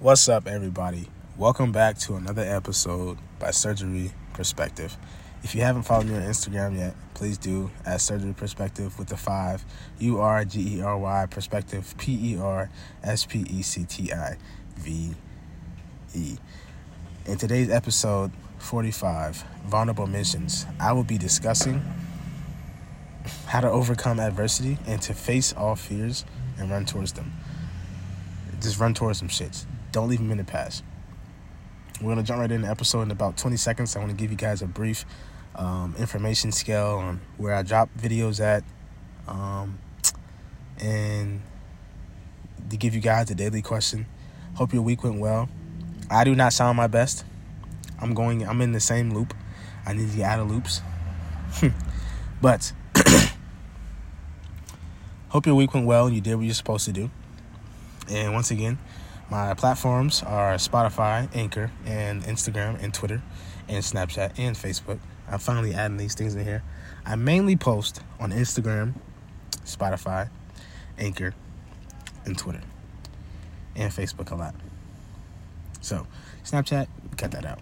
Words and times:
What's 0.00 0.28
up, 0.28 0.46
everybody? 0.46 1.08
Welcome 1.36 1.72
back 1.72 1.98
to 1.98 2.14
another 2.14 2.42
episode 2.42 3.18
by 3.40 3.50
Surgery 3.50 4.12
Perspective. 4.32 4.96
If 5.42 5.56
you 5.56 5.62
haven't 5.62 5.82
followed 5.82 6.06
me 6.06 6.14
on 6.14 6.22
Instagram 6.22 6.78
yet, 6.78 6.94
please 7.14 7.36
do 7.36 7.72
at 7.84 8.00
Surgery 8.00 8.32
Perspective 8.32 8.96
with 8.96 9.08
the 9.08 9.16
five 9.16 9.64
U 9.98 10.20
R 10.20 10.44
G 10.44 10.76
E 10.76 10.82
R 10.82 10.96
Y 10.96 11.26
Perspective 11.26 11.96
P 11.98 12.34
E 12.34 12.38
R 12.38 12.70
S 13.02 13.26
P 13.26 13.40
E 13.50 13.60
C 13.62 13.86
T 13.86 14.12
I 14.12 14.36
V 14.76 15.16
E. 16.14 16.36
In 17.26 17.36
today's 17.36 17.68
episode 17.68 18.30
45, 18.58 19.42
Vulnerable 19.66 20.06
Mentions, 20.06 20.64
I 20.78 20.92
will 20.92 21.02
be 21.02 21.18
discussing 21.18 21.82
how 23.46 23.62
to 23.62 23.68
overcome 23.68 24.20
adversity 24.20 24.78
and 24.86 25.02
to 25.02 25.12
face 25.12 25.52
all 25.54 25.74
fears 25.74 26.24
and 26.56 26.70
run 26.70 26.84
towards 26.84 27.14
them. 27.14 27.32
Just 28.60 28.78
run 28.78 28.94
towards 28.94 29.18
some 29.18 29.26
shits. 29.26 29.66
Don't 29.92 30.08
leave 30.08 30.18
them 30.18 30.30
in 30.30 30.38
the 30.38 30.44
past. 30.44 30.84
We're 32.00 32.10
gonna 32.10 32.22
jump 32.22 32.40
right 32.40 32.50
into 32.50 32.66
the 32.66 32.70
episode 32.70 33.02
in 33.02 33.10
about 33.10 33.36
20 33.36 33.56
seconds. 33.56 33.96
I 33.96 33.98
want 33.98 34.10
to 34.10 34.16
give 34.16 34.30
you 34.30 34.36
guys 34.36 34.62
a 34.62 34.66
brief 34.66 35.04
um, 35.56 35.94
information 35.98 36.52
scale 36.52 36.98
on 36.98 37.20
where 37.36 37.54
I 37.54 37.62
drop 37.62 37.88
videos 37.98 38.40
at, 38.40 38.62
um, 39.26 39.78
and 40.78 41.42
to 42.70 42.76
give 42.76 42.94
you 42.94 43.00
guys 43.00 43.30
a 43.30 43.34
daily 43.34 43.62
question. 43.62 44.06
Hope 44.54 44.72
your 44.72 44.82
week 44.82 45.02
went 45.02 45.18
well. 45.18 45.48
I 46.10 46.24
do 46.24 46.34
not 46.34 46.52
sound 46.52 46.76
my 46.76 46.86
best. 46.86 47.24
I'm 48.00 48.14
going. 48.14 48.46
I'm 48.46 48.60
in 48.60 48.72
the 48.72 48.80
same 48.80 49.12
loop. 49.12 49.34
I 49.84 49.92
need 49.92 50.10
to 50.10 50.16
get 50.16 50.26
out 50.30 50.40
of 50.40 50.50
loops. 50.50 50.82
but 52.40 52.72
hope 55.30 55.46
your 55.46 55.54
week 55.54 55.74
went 55.74 55.86
well 55.86 56.06
and 56.06 56.14
you 56.14 56.20
did 56.20 56.36
what 56.36 56.44
you're 56.44 56.54
supposed 56.54 56.84
to 56.84 56.92
do. 56.92 57.10
And 58.10 58.32
once 58.32 58.50
again, 58.50 58.78
my 59.30 59.52
platforms 59.54 60.22
are 60.22 60.54
Spotify, 60.54 61.28
Anchor, 61.34 61.70
and 61.84 62.22
Instagram, 62.24 62.82
and 62.82 62.94
Twitter, 62.94 63.22
and 63.68 63.84
Snapchat, 63.84 64.38
and 64.38 64.56
Facebook. 64.56 64.98
I'm 65.30 65.38
finally 65.38 65.74
adding 65.74 65.98
these 65.98 66.14
things 66.14 66.34
in 66.34 66.44
here. 66.44 66.62
I 67.04 67.16
mainly 67.16 67.56
post 67.56 68.00
on 68.18 68.30
Instagram, 68.32 68.94
Spotify, 69.64 70.30
Anchor, 70.98 71.34
and 72.24 72.38
Twitter, 72.38 72.62
and 73.76 73.92
Facebook 73.92 74.30
a 74.30 74.34
lot. 74.34 74.54
So, 75.82 76.06
Snapchat, 76.44 76.88
cut 77.18 77.30
that 77.32 77.44
out. 77.44 77.60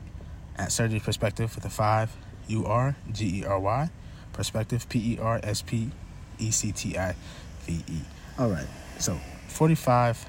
At 0.56 0.70
Surgery 0.70 1.00
Perspective 1.00 1.54
with 1.54 1.64
a 1.64 1.70
5, 1.70 2.16
U 2.48 2.64
R 2.64 2.96
G 3.12 3.40
E 3.40 3.44
R 3.44 3.58
Y, 3.58 3.90
Perspective, 4.32 4.88
P 4.88 5.14
E 5.14 5.18
R 5.20 5.40
S 5.42 5.62
P 5.62 5.90
E 6.38 6.50
C 6.52 6.70
T 6.70 6.96
I 6.96 7.16
V 7.62 7.82
E. 7.88 8.00
All 8.38 8.50
right, 8.50 8.66
so 8.98 9.18
45 9.48 10.28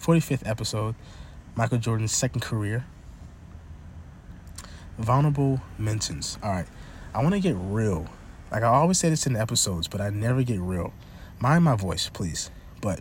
45th 0.00 0.46
episode, 0.46 0.94
Michael 1.54 1.78
Jordan's 1.78 2.12
second 2.12 2.40
career. 2.40 2.86
Vulnerable 4.98 5.60
mentions. 5.78 6.38
All 6.42 6.50
right, 6.50 6.66
I 7.14 7.22
want 7.22 7.34
to 7.34 7.40
get 7.40 7.54
real. 7.58 8.06
Like 8.50 8.62
I 8.62 8.66
always 8.66 8.98
say 8.98 9.10
this 9.10 9.26
in 9.26 9.34
the 9.34 9.40
episodes, 9.40 9.88
but 9.88 10.00
I 10.00 10.10
never 10.10 10.42
get 10.42 10.58
real. 10.58 10.92
Mind 11.38 11.64
my 11.64 11.76
voice, 11.76 12.08
please. 12.08 12.50
But 12.80 13.00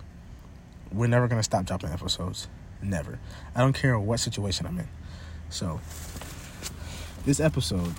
we're 0.91 1.07
never 1.07 1.27
going 1.27 1.39
to 1.39 1.43
stop 1.43 1.65
dropping 1.65 1.89
episodes. 1.89 2.47
Never. 2.81 3.19
I 3.55 3.61
don't 3.61 3.73
care 3.73 3.97
what 3.97 4.19
situation 4.19 4.65
I'm 4.65 4.77
in. 4.79 4.87
So, 5.49 5.79
this 7.25 7.39
episode, 7.39 7.95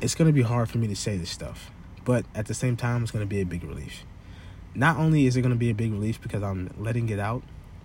it's 0.00 0.14
going 0.14 0.28
to 0.28 0.32
be 0.32 0.42
hard 0.42 0.68
for 0.68 0.78
me 0.78 0.88
to 0.88 0.96
say 0.96 1.16
this 1.16 1.30
stuff. 1.30 1.70
But 2.04 2.24
at 2.34 2.46
the 2.46 2.54
same 2.54 2.76
time, 2.76 3.02
it's 3.02 3.12
going 3.12 3.24
to 3.24 3.28
be 3.28 3.40
a 3.40 3.46
big 3.46 3.62
relief 3.64 4.04
not 4.74 4.96
only 4.96 5.26
is 5.26 5.36
it 5.36 5.42
going 5.42 5.52
to 5.52 5.58
be 5.58 5.70
a 5.70 5.74
big 5.74 5.92
relief 5.92 6.20
because 6.20 6.42
I'm 6.42 6.72
letting 6.76 7.08
it 7.08 7.18
out 7.18 7.42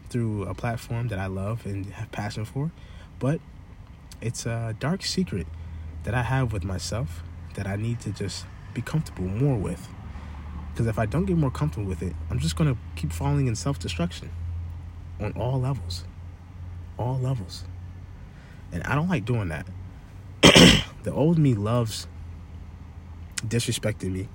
through 0.09 0.44
a 0.44 0.54
platform 0.54 1.08
that 1.09 1.20
I 1.20 1.28
love 1.28 1.66
and 1.66 1.86
have 1.88 2.12
passion 2.12 2.46
for, 2.46 2.72
but 3.20 3.40
it's 4.22 4.46
a 4.46 4.76
dark 4.80 5.04
secret 5.04 5.48
that 6.04 6.14
I 6.14 6.23
have 6.23 6.52
with 6.52 6.64
myself 6.64 7.23
that 7.56 7.68
I 7.68 7.75
need 7.75 8.00
to 8.02 8.12
just 8.12 8.46
be 8.74 8.81
comfortable 8.81 9.25
more 9.25 9.58
with. 9.58 9.88
Because 10.72 10.88
if 10.88 10.97
I 10.97 11.06
don't 11.06 11.25
get 11.25 11.38
more 11.38 11.52
comfortable 11.52 11.88
with 11.88 12.02
it, 12.02 12.16
I'm 12.30 12.40
just 12.40 12.56
going 12.56 12.74
to 12.74 12.80
keep 12.96 13.12
falling 13.12 13.47
in 13.47 13.56
self 13.56 13.80
destruction 13.80 14.31
on 15.19 15.34
all 15.34 15.59
levels. 15.59 16.06
All 16.97 17.19
levels. 17.19 17.66
And 18.72 18.84
I 18.84 18.96
don't 18.96 19.09
like 19.09 19.25
doing 19.25 19.50
that. 19.50 19.68
the 21.03 21.12
old 21.12 21.38
me 21.38 21.53
loves 21.53 22.08
disrespecting 23.46 24.12
me 24.12 24.30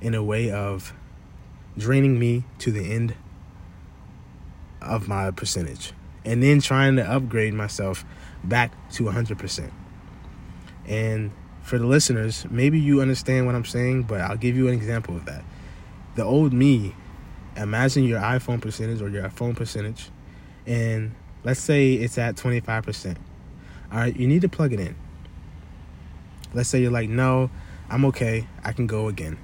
in 0.00 0.14
a 0.14 0.22
way 0.22 0.50
of 0.50 0.94
draining 1.80 2.18
me 2.18 2.44
to 2.58 2.70
the 2.70 2.92
end 2.92 3.14
of 4.80 5.08
my 5.08 5.30
percentage 5.30 5.92
and 6.24 6.42
then 6.42 6.60
trying 6.60 6.96
to 6.96 7.02
upgrade 7.02 7.54
myself 7.54 8.04
back 8.44 8.72
to 8.92 9.04
100%. 9.04 9.70
And 10.86 11.32
for 11.62 11.78
the 11.78 11.86
listeners, 11.86 12.46
maybe 12.50 12.78
you 12.78 13.00
understand 13.00 13.46
what 13.46 13.54
I'm 13.54 13.64
saying, 13.64 14.04
but 14.04 14.20
I'll 14.20 14.36
give 14.36 14.56
you 14.56 14.68
an 14.68 14.74
example 14.74 15.16
of 15.16 15.24
that. 15.26 15.42
The 16.16 16.24
old 16.24 16.52
me, 16.52 16.94
imagine 17.56 18.04
your 18.04 18.20
iPhone 18.20 18.60
percentage 18.60 19.00
or 19.00 19.08
your 19.08 19.28
phone 19.30 19.54
percentage, 19.54 20.10
and 20.66 21.14
let's 21.44 21.60
say 21.60 21.94
it's 21.94 22.18
at 22.18 22.36
25%. 22.36 23.16
All 23.92 23.98
right, 23.98 24.16
you 24.16 24.26
need 24.26 24.42
to 24.42 24.48
plug 24.48 24.72
it 24.72 24.80
in. 24.80 24.96
Let's 26.52 26.68
say 26.68 26.80
you're 26.80 26.90
like, 26.90 27.08
no, 27.08 27.50
I'm 27.88 28.04
okay, 28.06 28.46
I 28.64 28.72
can 28.72 28.86
go 28.86 29.08
again 29.08 29.38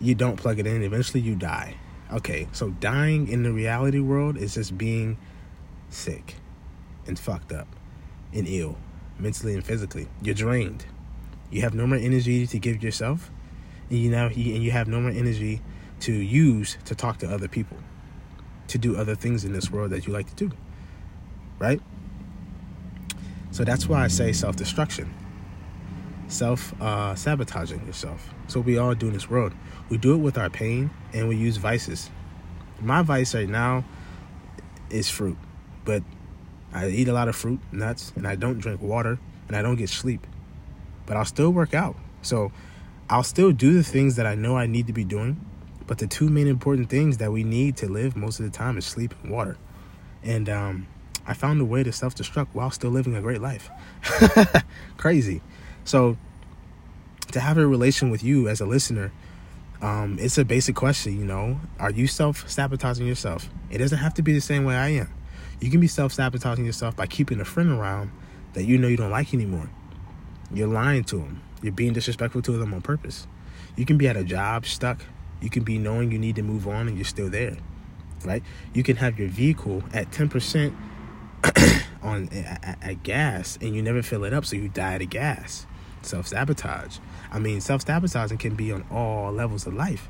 you 0.00 0.14
don't 0.14 0.36
plug 0.36 0.58
it 0.58 0.66
in, 0.66 0.82
eventually 0.82 1.20
you 1.20 1.34
die. 1.34 1.74
Okay, 2.12 2.48
so 2.52 2.70
dying 2.70 3.28
in 3.28 3.42
the 3.42 3.52
reality 3.52 4.00
world 4.00 4.36
is 4.36 4.54
just 4.54 4.78
being 4.78 5.18
sick 5.90 6.36
and 7.06 7.18
fucked 7.18 7.52
up 7.52 7.68
and 8.32 8.46
ill, 8.48 8.78
mentally 9.18 9.54
and 9.54 9.64
physically. 9.64 10.08
You're 10.22 10.34
drained. 10.34 10.86
You 11.50 11.62
have 11.62 11.74
no 11.74 11.86
more 11.86 11.98
energy 11.98 12.46
to 12.46 12.58
give 12.58 12.82
yourself, 12.82 13.30
and 13.90 13.98
you 13.98 14.10
now 14.10 14.26
and 14.26 14.36
you 14.36 14.70
have 14.70 14.88
no 14.88 15.00
more 15.00 15.10
energy 15.10 15.60
to 16.00 16.12
use 16.12 16.76
to 16.84 16.94
talk 16.94 17.18
to 17.18 17.30
other 17.30 17.48
people, 17.48 17.78
to 18.68 18.78
do 18.78 18.96
other 18.96 19.14
things 19.14 19.44
in 19.44 19.52
this 19.52 19.70
world 19.70 19.90
that 19.90 20.06
you 20.06 20.12
like 20.12 20.28
to 20.34 20.34
do. 20.34 20.50
Right? 21.58 21.80
So 23.50 23.64
that's 23.64 23.88
why 23.88 24.04
I 24.04 24.08
say 24.08 24.32
self-destruction 24.32 25.12
self 26.28 26.78
uh, 26.80 27.14
sabotaging 27.14 27.84
yourself. 27.86 28.32
So 28.46 28.60
we 28.60 28.78
all 28.78 28.94
do 28.94 29.08
in 29.08 29.12
this 29.12 29.28
world. 29.28 29.52
We 29.88 29.98
do 29.98 30.14
it 30.14 30.18
with 30.18 30.38
our 30.38 30.50
pain 30.50 30.90
and 31.12 31.28
we 31.28 31.36
use 31.36 31.56
vices. 31.56 32.10
My 32.80 33.02
vice 33.02 33.34
right 33.34 33.48
now 33.48 33.84
is 34.90 35.10
fruit, 35.10 35.36
but 35.84 36.02
I 36.72 36.88
eat 36.88 37.08
a 37.08 37.12
lot 37.12 37.28
of 37.28 37.34
fruit, 37.34 37.60
nuts, 37.72 38.12
and 38.14 38.26
I 38.26 38.36
don't 38.36 38.58
drink 38.58 38.80
water 38.82 39.18
and 39.48 39.56
I 39.56 39.62
don't 39.62 39.76
get 39.76 39.88
sleep. 39.88 40.26
But 41.06 41.16
I'll 41.16 41.24
still 41.24 41.50
work 41.50 41.74
out. 41.74 41.96
So 42.22 42.52
I'll 43.10 43.22
still 43.22 43.52
do 43.52 43.72
the 43.72 43.82
things 43.82 44.16
that 44.16 44.26
I 44.26 44.34
know 44.34 44.56
I 44.56 44.66
need 44.66 44.86
to 44.86 44.92
be 44.92 45.04
doing. 45.04 45.44
But 45.86 45.98
the 45.98 46.06
two 46.06 46.28
main 46.28 46.46
important 46.46 46.90
things 46.90 47.16
that 47.16 47.32
we 47.32 47.42
need 47.42 47.78
to 47.78 47.88
live 47.88 48.14
most 48.14 48.40
of 48.40 48.44
the 48.44 48.52
time 48.56 48.76
is 48.76 48.84
sleep 48.84 49.14
and 49.22 49.32
water. 49.32 49.56
And 50.22 50.48
um, 50.50 50.86
I 51.26 51.32
found 51.32 51.60
a 51.62 51.64
way 51.64 51.82
to 51.82 51.92
self 51.92 52.14
destruct 52.14 52.48
while 52.52 52.70
still 52.70 52.90
living 52.90 53.16
a 53.16 53.22
great 53.22 53.40
life. 53.40 53.70
Crazy. 54.98 55.40
So 55.88 56.18
to 57.32 57.40
have 57.40 57.56
a 57.56 57.66
relation 57.66 58.10
with 58.10 58.22
you 58.22 58.46
as 58.46 58.60
a 58.60 58.66
listener, 58.66 59.10
um, 59.80 60.18
it's 60.20 60.36
a 60.36 60.44
basic 60.44 60.76
question, 60.76 61.18
you 61.18 61.24
know. 61.24 61.58
Are 61.78 61.90
you 61.90 62.06
self 62.06 62.46
sabotaging 62.46 63.06
yourself? 63.06 63.48
It 63.70 63.78
doesn't 63.78 63.96
have 63.96 64.12
to 64.14 64.22
be 64.22 64.34
the 64.34 64.42
same 64.42 64.64
way 64.64 64.76
I 64.76 64.88
am. 64.90 65.08
You 65.60 65.70
can 65.70 65.80
be 65.80 65.86
self 65.86 66.12
sabotaging 66.12 66.66
yourself 66.66 66.94
by 66.94 67.06
keeping 67.06 67.40
a 67.40 67.44
friend 67.46 67.70
around 67.70 68.10
that 68.52 68.64
you 68.64 68.76
know 68.76 68.86
you 68.86 68.98
don't 68.98 69.10
like 69.10 69.32
anymore. 69.32 69.70
You're 70.52 70.68
lying 70.68 71.04
to 71.04 71.16
them. 71.16 71.40
You're 71.62 71.72
being 71.72 71.94
disrespectful 71.94 72.42
to 72.42 72.52
them 72.52 72.74
on 72.74 72.82
purpose. 72.82 73.26
You 73.74 73.86
can 73.86 73.96
be 73.96 74.08
at 74.08 74.16
a 74.16 74.24
job 74.24 74.66
stuck. 74.66 75.00
You 75.40 75.48
can 75.48 75.62
be 75.62 75.78
knowing 75.78 76.12
you 76.12 76.18
need 76.18 76.36
to 76.36 76.42
move 76.42 76.68
on 76.68 76.88
and 76.88 76.98
you're 76.98 77.06
still 77.06 77.30
there, 77.30 77.56
right? 78.26 78.42
You 78.74 78.82
can 78.82 78.96
have 78.96 79.18
your 79.18 79.28
vehicle 79.28 79.84
at 79.94 80.10
10% 80.10 80.74
on 82.02 82.28
at, 82.28 82.78
at 82.82 83.02
gas 83.04 83.56
and 83.62 83.74
you 83.74 83.80
never 83.80 84.02
fill 84.02 84.24
it 84.24 84.34
up, 84.34 84.44
so 84.44 84.54
you 84.54 84.68
die 84.68 84.96
of 84.96 85.08
gas 85.08 85.66
self 86.02 86.26
sabotage. 86.26 86.98
I 87.30 87.38
mean, 87.38 87.60
self 87.60 87.86
sabotaging 87.86 88.38
can 88.38 88.54
be 88.54 88.72
on 88.72 88.84
all 88.90 89.32
levels 89.32 89.66
of 89.66 89.74
life. 89.74 90.08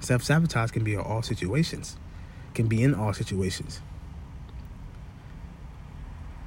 Self 0.00 0.22
sabotage 0.22 0.70
can 0.70 0.84
be 0.84 0.96
on 0.96 1.04
all 1.04 1.22
situations, 1.22 1.96
can 2.54 2.66
be 2.66 2.82
in 2.82 2.94
all 2.94 3.12
situations. 3.12 3.80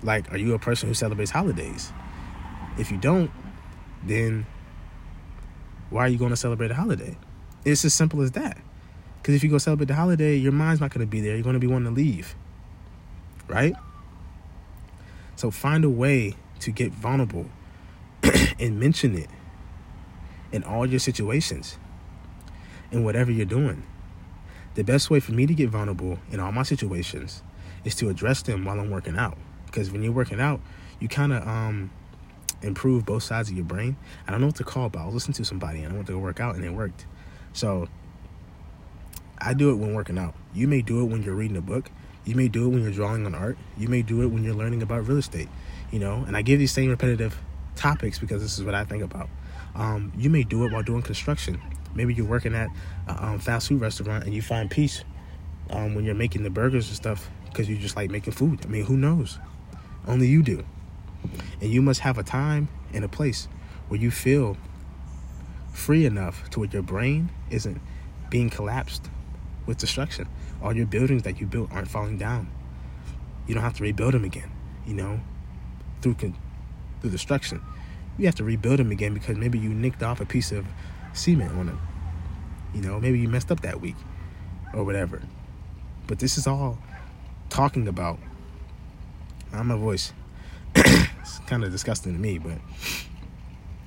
Like, 0.04 0.32
are 0.32 0.38
you 0.38 0.54
a 0.54 0.60
person 0.60 0.88
who 0.88 0.94
celebrates 0.94 1.32
holidays? 1.32 1.92
If 2.78 2.92
you 2.92 2.98
don't, 2.98 3.32
then 4.04 4.46
why 5.90 6.06
are 6.06 6.08
you 6.08 6.18
going 6.18 6.30
to 6.30 6.38
celebrate 6.38 6.70
a 6.70 6.76
holiday? 6.76 7.18
It's 7.66 7.84
as 7.84 7.94
simple 7.94 8.22
as 8.22 8.32
that. 8.34 8.58
Because 9.18 9.36
if 9.36 9.44
you 9.44 9.50
go 9.50 9.58
celebrate 9.58 9.88
the 9.88 9.96
holiday, 9.96 10.36
your 10.36 10.52
mind's 10.52 10.80
not 10.80 10.94
going 10.94 11.06
to 11.06 11.10
be 11.10 11.22
there. 11.22 11.34
You're 11.34 11.44
going 11.44 11.56
to 11.56 11.60
be 11.60 11.68
wanting 11.68 11.94
to 11.94 12.00
leave. 12.00 12.36
Right? 13.48 13.74
So 15.36 15.52
find 15.52 15.84
a 15.84 15.90
way 15.90 16.36
to 16.60 16.72
get 16.72 16.92
vulnerable 16.92 17.48
and 18.60 18.80
mention 18.80 19.18
it 19.18 19.30
in 20.52 20.64
all 20.64 20.86
your 20.86 21.00
situations 21.00 21.78
in 22.92 23.04
whatever 23.04 23.32
you're 23.32 23.46
doing. 23.46 23.84
the 24.76 24.84
best 24.84 25.10
way 25.10 25.20
for 25.20 25.32
me 25.32 25.48
to 25.48 25.56
get 25.56 25.70
vulnerable 25.70 26.20
in 26.32 26.40
all 26.40 26.52
my 26.52 26.64
situations 26.64 27.42
is 27.84 27.96
to 27.96 28.10
address 28.10 28.44
them 28.44 28.64
while 28.64 28.80
I'm 28.80 28.92
working 28.92 29.18
out. 29.18 29.38
Because 29.66 29.90
when 29.92 30.04
you're 30.04 30.12
working 30.12 30.40
out, 30.40 30.62
you 31.00 31.08
kind 31.08 31.34
of 31.34 31.48
um, 31.48 31.90
improve 32.62 33.06
both 33.06 33.24
sides 33.24 33.50
of 33.50 33.56
your 33.56 33.66
brain. 33.66 33.98
I 34.28 34.32
don't 34.32 34.40
know 34.40 34.48
what 34.48 34.56
to 34.58 34.64
call, 34.64 34.90
but 34.90 35.00
I 35.00 35.06
was 35.06 35.16
listening 35.16 35.34
to 35.36 35.46
somebody 35.46 35.82
and 35.82 35.94
I 35.94 35.96
went 35.96 36.08
to 36.08 36.18
work 36.20 36.40
out 36.40 36.56
and 36.56 36.64
it 36.64 36.70
worked. 36.70 37.06
So 37.54 37.88
I 39.40 39.54
do 39.54 39.72
it 39.72 39.76
when 39.76 39.94
working 39.96 40.18
out. 40.18 40.36
You 40.54 40.68
may 40.68 40.82
do 40.82 41.02
it 41.02 41.06
when 41.06 41.24
you're 41.24 41.36
reading 41.36 41.58
a 41.58 41.62
book. 41.62 41.90
You 42.24 42.36
may 42.36 42.48
do 42.48 42.66
it 42.66 42.70
when 42.70 42.84
you're 42.84 42.92
drawing 42.92 43.26
on 43.26 43.34
art. 43.34 43.58
You 43.78 43.88
may 43.88 44.04
do 44.04 44.22
it 44.22 44.28
when 44.28 44.44
you're 44.44 44.56
learning 44.56 44.84
about 44.84 45.08
real 45.08 45.18
estate. 45.18 45.50
You 45.92 46.00
know, 46.00 46.24
and 46.28 46.38
I 46.38 46.42
give 46.42 46.60
these 46.60 46.72
same 46.72 46.90
repetitive 46.90 47.40
topics 47.78 48.20
because 48.20 48.42
this 48.42 48.58
is 48.58 48.64
what 48.64 48.76
I 48.76 48.84
think 48.84 49.04
about. 49.04 49.30
Um, 49.76 50.12
you 50.18 50.30
may 50.30 50.44
do 50.44 50.66
it 50.66 50.74
while 50.74 50.84
doing 50.84 51.02
construction. 51.02 51.62
Maybe 51.94 52.14
you're 52.14 52.26
working 52.26 52.56
at 52.56 52.70
a 53.08 53.26
um, 53.26 53.40
fast 53.40 53.70
food 53.70 53.82
restaurant 53.82 54.26
and 54.26 54.34
you 54.34 54.42
find 54.42 54.70
peace 54.70 55.04
um, 55.70 55.96
when 55.96 56.06
you're 56.06 56.16
making 56.16 56.44
the 56.44 56.50
burgers 56.50 56.88
and 56.88 56.96
stuff 56.96 57.30
because 57.46 57.70
you 57.70 57.78
just 57.78 57.96
like 57.96 58.10
making 58.10 58.34
food. 58.34 58.60
I 58.64 58.68
mean, 58.68 58.86
who 58.86 58.98
knows? 58.98 59.40
Only 60.08 60.28
you 60.28 60.44
do. 60.44 60.64
And 61.62 61.72
you 61.72 61.82
must 61.82 62.02
have 62.02 62.18
a 62.18 62.24
time 62.24 62.70
and 62.94 63.04
a 63.04 63.08
place 63.08 63.48
where 63.88 64.00
you 64.00 64.12
feel 64.12 64.58
free 65.74 66.06
enough 66.06 66.50
to 66.52 66.60
where 66.60 66.70
your 66.70 66.82
brain 66.82 67.30
isn't 67.50 67.82
being 68.30 68.50
collapsed 68.50 69.10
with 69.66 69.78
destruction. 69.78 70.28
All 70.62 70.76
your 70.76 70.86
buildings 70.86 71.24
that 71.24 71.40
you 71.40 71.46
built 71.48 71.72
aren't 71.72 71.88
falling 71.88 72.18
down. 72.18 72.50
You 73.48 73.54
don't 73.54 73.64
have 73.64 73.78
to 73.78 73.84
rebuild 73.84 74.14
them 74.14 74.24
again, 74.24 74.52
you 74.86 74.94
know, 74.94 75.20
through 76.02 76.16
con- 76.16 76.38
through 77.02 77.12
destruction. 77.12 77.62
You 78.18 78.26
have 78.26 78.36
to 78.36 78.44
rebuild 78.44 78.80
them 78.80 78.92
again 78.92 79.14
because 79.14 79.38
maybe 79.38 79.60
you 79.60 79.70
nicked 79.70 80.04
off 80.04 80.22
a 80.22 80.26
piece 80.26 80.52
of 80.52 80.66
cement 81.14 81.52
on 81.54 81.68
them. 81.68 81.82
You 82.74 82.82
know, 82.82 83.00
maybe 83.00 83.20
you 83.20 83.28
messed 83.28 83.52
up 83.52 83.62
that 83.62 83.82
week 83.82 83.96
or 84.74 84.84
whatever. 84.84 85.22
But 86.08 86.20
this 86.20 86.38
is 86.38 86.48
all 86.48 86.78
talking 87.50 87.88
about. 87.88 88.20
I'm 89.54 89.72
a 89.72 89.78
voice. 89.78 90.14
it's 90.76 91.40
kind 91.48 91.64
of 91.64 91.72
disgusting 91.72 92.14
to 92.14 92.20
me, 92.20 92.38
but 92.38 92.58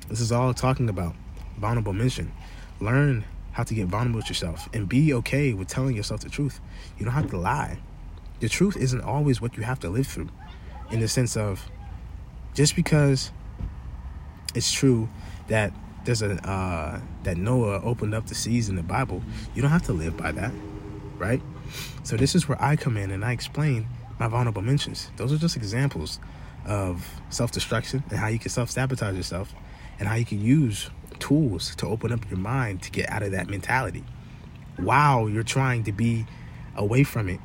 this 0.08 0.20
is 0.20 0.32
all 0.32 0.54
talking 0.54 0.88
about 0.88 1.14
vulnerable 1.58 1.92
mention. 1.92 2.32
Learn 2.80 3.24
how 3.52 3.62
to 3.62 3.74
get 3.74 3.88
vulnerable 3.88 4.18
with 4.18 4.28
yourself 4.28 4.68
and 4.72 4.88
be 4.88 5.12
okay 5.14 5.52
with 5.52 5.68
telling 5.68 5.96
yourself 5.96 6.20
the 6.20 6.30
truth. 6.30 6.60
You 6.98 7.04
don't 7.04 7.14
have 7.14 7.30
to 7.30 7.36
lie. 7.36 7.78
The 8.40 8.48
truth 8.48 8.76
isn't 8.76 9.02
always 9.02 9.40
what 9.40 9.56
you 9.56 9.62
have 9.64 9.80
to 9.80 9.90
live 9.90 10.06
through, 10.06 10.30
in 10.90 11.00
the 11.00 11.08
sense 11.08 11.36
of 11.36 11.70
just 12.54 12.76
because 12.76 13.30
it's 14.54 14.72
true 14.72 15.08
that 15.48 15.72
there's 16.04 16.22
a 16.22 16.32
uh, 16.48 17.00
that 17.24 17.36
Noah 17.36 17.80
opened 17.82 18.14
up 18.14 18.26
the 18.26 18.34
seas 18.34 18.68
in 18.68 18.76
the 18.76 18.82
Bible, 18.82 19.22
you 19.54 19.62
don't 19.62 19.70
have 19.70 19.84
to 19.84 19.92
live 19.92 20.16
by 20.16 20.32
that, 20.32 20.52
right? 21.18 21.42
So 22.02 22.16
this 22.16 22.34
is 22.34 22.48
where 22.48 22.60
I 22.62 22.76
come 22.76 22.96
in 22.96 23.10
and 23.10 23.24
I 23.24 23.32
explain 23.32 23.86
my 24.18 24.28
vulnerable 24.28 24.62
mentions. 24.62 25.10
Those 25.16 25.32
are 25.32 25.38
just 25.38 25.56
examples 25.56 26.18
of 26.66 27.20
self-destruction 27.30 28.04
and 28.10 28.18
how 28.18 28.28
you 28.28 28.38
can 28.38 28.50
self-sabotage 28.50 29.16
yourself 29.16 29.54
and 29.98 30.08
how 30.08 30.14
you 30.14 30.24
can 30.24 30.40
use 30.40 30.90
tools 31.18 31.74
to 31.76 31.86
open 31.86 32.12
up 32.12 32.28
your 32.30 32.38
mind 32.38 32.82
to 32.82 32.90
get 32.90 33.10
out 33.10 33.22
of 33.22 33.32
that 33.32 33.48
mentality 33.48 34.04
while 34.76 35.28
you're 35.28 35.42
trying 35.42 35.84
to 35.84 35.92
be 35.92 36.26
away 36.76 37.02
from 37.02 37.28
it. 37.28 37.40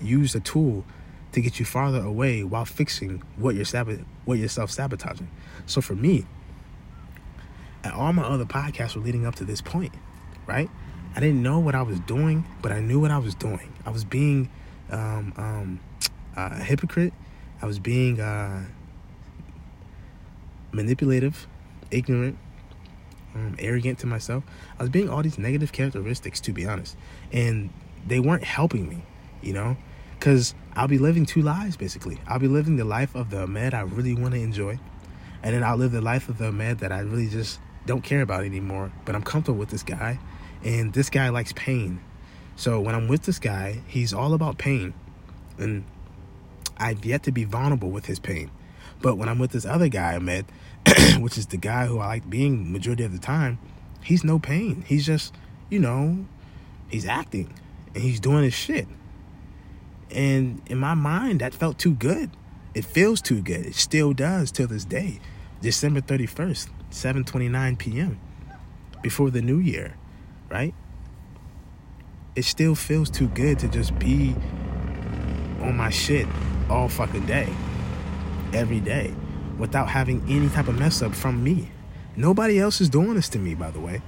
Use 0.00 0.34
a 0.34 0.40
tool 0.40 0.84
to 1.32 1.40
get 1.40 1.58
you 1.58 1.64
farther 1.64 2.02
away 2.02 2.42
while 2.42 2.64
fixing 2.64 3.22
what 3.36 3.54
you're 3.54 3.66
what 4.24 4.38
you're 4.38 4.48
self-sabotaging. 4.48 5.28
So 5.66 5.80
for 5.80 5.94
me, 5.94 6.26
and 7.82 7.92
all 7.92 8.12
my 8.12 8.24
other 8.24 8.44
podcasts 8.44 8.94
were 8.96 9.02
leading 9.02 9.26
up 9.26 9.36
to 9.36 9.44
this 9.44 9.60
point, 9.60 9.94
right? 10.46 10.68
I 11.14 11.20
didn't 11.20 11.42
know 11.42 11.58
what 11.58 11.74
I 11.74 11.82
was 11.82 11.98
doing, 12.00 12.44
but 12.62 12.72
I 12.72 12.80
knew 12.80 13.00
what 13.00 13.10
I 13.10 13.18
was 13.18 13.34
doing. 13.34 13.72
I 13.84 13.90
was 13.90 14.04
being 14.04 14.48
um, 14.90 15.32
um, 15.36 15.80
a 16.36 16.62
hypocrite. 16.62 17.12
I 17.62 17.66
was 17.66 17.78
being 17.78 18.20
uh, 18.20 18.64
manipulative, 20.72 21.46
ignorant, 21.90 22.38
um, 23.34 23.56
arrogant 23.58 23.98
to 24.00 24.06
myself. 24.06 24.44
I 24.78 24.82
was 24.82 24.90
being 24.90 25.08
all 25.08 25.22
these 25.22 25.38
negative 25.38 25.72
characteristics, 25.72 26.40
to 26.40 26.52
be 26.52 26.66
honest, 26.66 26.96
and 27.32 27.70
they 28.06 28.20
weren't 28.20 28.44
helping 28.44 28.88
me, 28.88 29.02
you 29.42 29.52
know, 29.52 29.76
because 30.18 30.54
I'll 30.80 30.88
be 30.88 30.96
living 30.96 31.26
two 31.26 31.42
lives 31.42 31.76
basically. 31.76 32.18
I'll 32.26 32.38
be 32.38 32.48
living 32.48 32.76
the 32.76 32.86
life 32.86 33.14
of 33.14 33.28
the 33.28 33.42
Ahmed 33.42 33.74
I 33.74 33.82
really 33.82 34.14
want 34.14 34.32
to 34.32 34.40
enjoy, 34.40 34.78
and 35.42 35.54
then 35.54 35.62
I'll 35.62 35.76
live 35.76 35.92
the 35.92 36.00
life 36.00 36.30
of 36.30 36.38
the 36.38 36.48
Ahmed 36.48 36.78
that 36.78 36.90
I 36.90 37.00
really 37.00 37.28
just 37.28 37.60
don't 37.84 38.02
care 38.02 38.22
about 38.22 38.44
anymore. 38.44 38.90
But 39.04 39.14
I'm 39.14 39.22
comfortable 39.22 39.58
with 39.58 39.68
this 39.68 39.82
guy, 39.82 40.18
and 40.64 40.94
this 40.94 41.10
guy 41.10 41.28
likes 41.28 41.52
pain. 41.52 42.00
So 42.56 42.80
when 42.80 42.94
I'm 42.94 43.08
with 43.08 43.24
this 43.24 43.38
guy, 43.38 43.82
he's 43.88 44.14
all 44.14 44.32
about 44.32 44.56
pain, 44.56 44.94
and 45.58 45.84
I've 46.78 47.04
yet 47.04 47.24
to 47.24 47.30
be 47.30 47.44
vulnerable 47.44 47.90
with 47.90 48.06
his 48.06 48.18
pain. 48.18 48.50
But 49.02 49.16
when 49.16 49.28
I'm 49.28 49.38
with 49.38 49.50
this 49.50 49.66
other 49.66 49.88
guy 49.88 50.14
I 50.14 50.18
met, 50.18 50.46
which 51.18 51.36
is 51.36 51.48
the 51.48 51.58
guy 51.58 51.84
who 51.88 51.98
I 51.98 52.06
like 52.06 52.30
being 52.30 52.72
majority 52.72 53.04
of 53.04 53.12
the 53.12 53.18
time, 53.18 53.58
he's 54.02 54.24
no 54.24 54.38
pain. 54.38 54.82
He's 54.86 55.04
just, 55.04 55.34
you 55.68 55.78
know, 55.78 56.24
he's 56.88 57.04
acting 57.04 57.52
and 57.94 58.02
he's 58.02 58.18
doing 58.18 58.44
his 58.44 58.54
shit. 58.54 58.88
And 60.12 60.62
in 60.66 60.78
my 60.78 60.94
mind, 60.94 61.40
that 61.40 61.54
felt 61.54 61.78
too 61.78 61.94
good. 61.94 62.30
It 62.74 62.84
feels 62.84 63.20
too 63.20 63.42
good. 63.42 63.66
It 63.66 63.74
still 63.74 64.12
does 64.12 64.50
till 64.50 64.66
this 64.66 64.84
day. 64.84 65.20
December 65.60 66.00
31st, 66.00 66.68
7:29 66.90 67.78
p.m. 67.78 68.18
before 69.02 69.30
the 69.30 69.42
new 69.42 69.58
year, 69.58 69.94
right? 70.48 70.74
It 72.34 72.44
still 72.44 72.74
feels 72.74 73.10
too 73.10 73.28
good 73.28 73.58
to 73.58 73.68
just 73.68 73.98
be 73.98 74.34
on 75.60 75.76
my 75.76 75.90
shit 75.90 76.26
all 76.70 76.88
fucking 76.88 77.26
day, 77.26 77.48
every 78.54 78.80
day, 78.80 79.12
without 79.58 79.88
having 79.88 80.22
any 80.28 80.48
type 80.48 80.68
of 80.68 80.78
mess 80.78 81.02
up 81.02 81.14
from 81.14 81.44
me. 81.44 81.68
Nobody 82.16 82.58
else 82.58 82.80
is 82.80 82.88
doing 82.88 83.14
this 83.14 83.28
to 83.30 83.38
me, 83.38 83.54
by 83.54 83.70
the 83.70 83.80
way. 83.80 84.00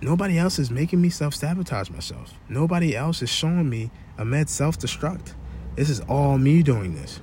Nobody 0.00 0.38
else 0.38 0.58
is 0.58 0.70
making 0.70 1.00
me 1.00 1.10
self 1.10 1.34
sabotage 1.34 1.90
myself. 1.90 2.34
Nobody 2.48 2.96
else 2.96 3.22
is 3.22 3.30
showing 3.30 3.68
me 3.68 3.90
Ahmed 4.18 4.48
self 4.48 4.78
destruct. 4.78 5.34
This 5.76 5.88
is 5.88 6.00
all 6.00 6.38
me 6.38 6.62
doing 6.62 6.94
this. 6.94 7.20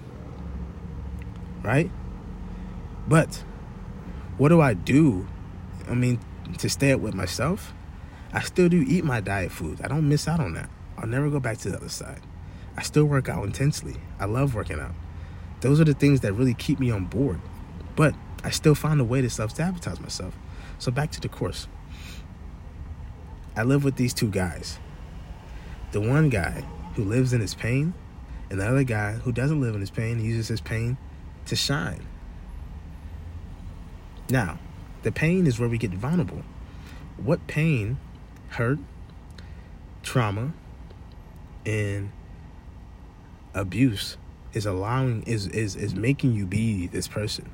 Right? 1.61 1.91
But 3.07 3.43
what 4.37 4.49
do 4.49 4.61
I 4.61 4.73
do? 4.73 5.27
I 5.89 5.93
mean, 5.93 6.19
to 6.57 6.69
stay 6.69 6.91
up 6.91 6.99
with 7.01 7.13
myself? 7.13 7.73
I 8.31 8.41
still 8.41 8.69
do 8.69 8.83
eat 8.87 9.03
my 9.03 9.21
diet 9.21 9.51
food. 9.51 9.81
I 9.83 9.87
don't 9.87 10.07
miss 10.07 10.27
out 10.27 10.39
on 10.39 10.53
that. 10.53 10.69
I'll 10.97 11.07
never 11.07 11.29
go 11.29 11.39
back 11.39 11.57
to 11.59 11.69
the 11.69 11.77
other 11.77 11.89
side. 11.89 12.21
I 12.77 12.83
still 12.83 13.05
work 13.05 13.27
out 13.27 13.43
intensely. 13.43 13.95
I 14.19 14.25
love 14.25 14.55
working 14.55 14.79
out. 14.79 14.93
Those 15.61 15.81
are 15.81 15.85
the 15.85 15.93
things 15.93 16.21
that 16.21 16.33
really 16.33 16.53
keep 16.53 16.79
me 16.79 16.91
on 16.91 17.05
board. 17.05 17.41
But 17.95 18.15
I 18.43 18.51
still 18.51 18.75
find 18.75 19.01
a 19.01 19.03
way 19.03 19.21
to 19.21 19.29
self 19.29 19.55
sabotage 19.55 19.99
myself. 19.99 20.35
So 20.77 20.91
back 20.91 21.11
to 21.11 21.21
the 21.21 21.29
course. 21.29 21.67
I 23.55 23.63
live 23.63 23.83
with 23.83 23.95
these 23.95 24.13
two 24.13 24.29
guys. 24.29 24.79
The 25.91 25.99
one 25.99 26.29
guy 26.29 26.63
who 26.99 27.09
lives 27.09 27.31
in 27.31 27.39
his 27.39 27.53
pain, 27.53 27.93
and 28.49 28.59
the 28.59 28.67
other 28.67 28.83
guy 28.83 29.13
who 29.13 29.31
doesn't 29.31 29.61
live 29.61 29.73
in 29.73 29.79
his 29.79 29.89
pain 29.89 30.23
uses 30.23 30.49
his 30.49 30.59
pain 30.59 30.97
to 31.45 31.55
shine. 31.55 32.05
Now, 34.29 34.59
the 35.03 35.11
pain 35.11 35.47
is 35.47 35.59
where 35.59 35.69
we 35.69 35.77
get 35.77 35.91
vulnerable. 35.91 36.43
What 37.17 37.47
pain, 37.47 37.97
hurt, 38.49 38.79
trauma, 40.03 40.53
and 41.65 42.11
abuse 43.53 44.17
is 44.53 44.65
allowing 44.65 45.23
is 45.23 45.47
is 45.47 45.75
is 45.75 45.95
making 45.95 46.33
you 46.33 46.45
be 46.45 46.87
this 46.87 47.07
person? 47.07 47.49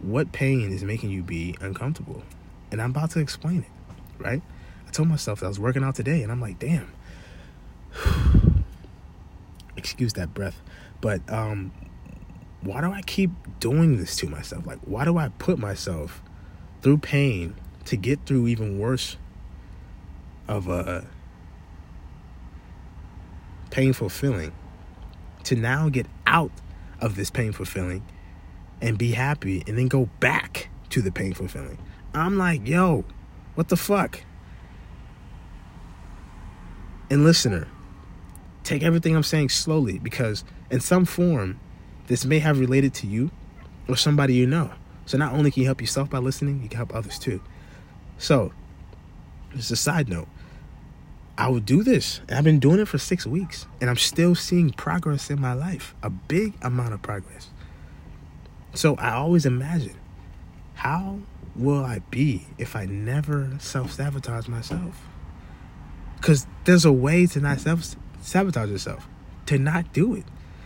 What 0.00 0.32
pain 0.32 0.72
is 0.72 0.82
making 0.82 1.10
you 1.10 1.22
be 1.22 1.56
uncomfortable? 1.60 2.22
And 2.70 2.80
i'm 2.80 2.90
about 2.90 3.10
to 3.12 3.20
explain 3.20 3.60
it 3.60 3.92
right? 4.22 4.42
I 4.86 4.90
told 4.90 5.08
myself 5.08 5.40
that 5.40 5.46
i 5.46 5.48
was 5.48 5.60
working 5.60 5.84
out 5.84 5.94
today 5.94 6.22
and 6.22 6.32
i'm 6.32 6.40
like 6.40 6.58
damn 6.58 6.90
excuse 9.82 10.12
that 10.14 10.32
breath 10.32 10.62
but 11.00 11.20
um 11.32 11.72
why 12.62 12.80
do 12.80 12.92
i 12.92 13.02
keep 13.02 13.30
doing 13.58 13.96
this 13.96 14.14
to 14.16 14.26
myself 14.26 14.66
like 14.66 14.78
why 14.84 15.04
do 15.04 15.18
i 15.18 15.28
put 15.38 15.58
myself 15.58 16.22
through 16.80 16.98
pain 16.98 17.54
to 17.84 17.96
get 17.96 18.24
through 18.26 18.46
even 18.46 18.78
worse 18.78 19.16
of 20.48 20.68
a 20.68 21.04
painful 23.70 24.08
feeling 24.08 24.52
to 25.44 25.56
now 25.56 25.88
get 25.88 26.06
out 26.26 26.52
of 27.00 27.16
this 27.16 27.30
painful 27.30 27.64
feeling 27.64 28.04
and 28.80 28.98
be 28.98 29.12
happy 29.12 29.62
and 29.66 29.78
then 29.78 29.88
go 29.88 30.08
back 30.20 30.68
to 30.90 31.00
the 31.00 31.10
painful 31.10 31.48
feeling. 31.48 31.78
I'm 32.14 32.36
like, 32.36 32.68
yo, 32.68 33.04
what 33.54 33.68
the 33.68 33.76
fuck? 33.76 34.20
And 37.10 37.24
listener, 37.24 37.66
take 38.64 38.82
everything 38.82 39.16
I'm 39.16 39.22
saying 39.22 39.50
slowly 39.50 39.98
because 39.98 40.44
in 40.70 40.80
some 40.80 41.04
form, 41.04 41.58
this 42.06 42.24
may 42.24 42.38
have 42.38 42.58
related 42.58 42.94
to 42.94 43.06
you 43.06 43.30
or 43.88 43.96
somebody 43.96 44.34
you 44.34 44.46
know. 44.46 44.70
So 45.06 45.18
not 45.18 45.32
only 45.32 45.50
can 45.50 45.62
you 45.62 45.66
help 45.66 45.80
yourself 45.80 46.10
by 46.10 46.18
listening, 46.18 46.62
you 46.62 46.68
can 46.68 46.76
help 46.76 46.94
others 46.94 47.18
too. 47.18 47.40
So, 48.18 48.52
just 49.54 49.70
a 49.70 49.76
side 49.76 50.08
note. 50.08 50.28
I 51.36 51.48
would 51.48 51.64
do 51.64 51.82
this. 51.82 52.20
And 52.28 52.38
I've 52.38 52.44
been 52.44 52.60
doing 52.60 52.78
it 52.78 52.86
for 52.86 52.98
six 52.98 53.26
weeks, 53.26 53.66
and 53.80 53.90
I'm 53.90 53.96
still 53.96 54.34
seeing 54.34 54.70
progress 54.70 55.30
in 55.30 55.40
my 55.40 55.54
life 55.54 55.94
a 56.02 56.10
big 56.10 56.54
amount 56.62 56.94
of 56.94 57.02
progress. 57.02 57.50
So 58.74 58.94
I 58.96 59.12
always 59.12 59.44
imagine 59.44 59.96
how 60.74 61.20
will 61.54 61.84
I 61.84 62.00
be 62.10 62.46
if 62.58 62.74
I 62.76 62.86
never 62.86 63.50
self 63.58 63.92
sabotage 63.92 64.48
myself? 64.48 65.06
Because 66.16 66.46
there's 66.64 66.84
a 66.84 66.92
way 66.92 67.26
to 67.26 67.40
not 67.40 67.60
self 67.60 67.96
sabotage 68.22 68.70
yourself, 68.70 69.06
to 69.46 69.58
not 69.58 69.92
do 69.92 70.14
it. 70.14 70.24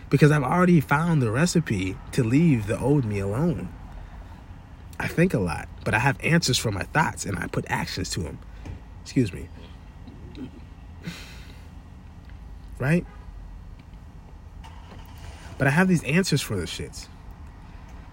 Because 0.08 0.30
I've 0.30 0.44
already 0.44 0.80
found 0.80 1.20
the 1.20 1.32
recipe 1.32 1.96
to 2.12 2.22
leave 2.22 2.68
the 2.68 2.78
old 2.78 3.04
me 3.04 3.18
alone. 3.18 3.68
I 5.00 5.08
think 5.08 5.34
a 5.34 5.38
lot, 5.38 5.68
but 5.84 5.94
I 5.94 5.98
have 5.98 6.16
answers 6.22 6.56
for 6.58 6.70
my 6.70 6.84
thoughts 6.84 7.26
and 7.26 7.38
I 7.38 7.48
put 7.48 7.64
actions 7.68 8.08
to 8.10 8.20
them. 8.20 8.38
Excuse 9.02 9.32
me. 9.32 9.48
Right? 12.78 13.04
But 15.58 15.66
I 15.66 15.70
have 15.70 15.88
these 15.88 16.04
answers 16.04 16.40
for 16.40 16.56
the 16.56 16.66
shits. 16.66 17.08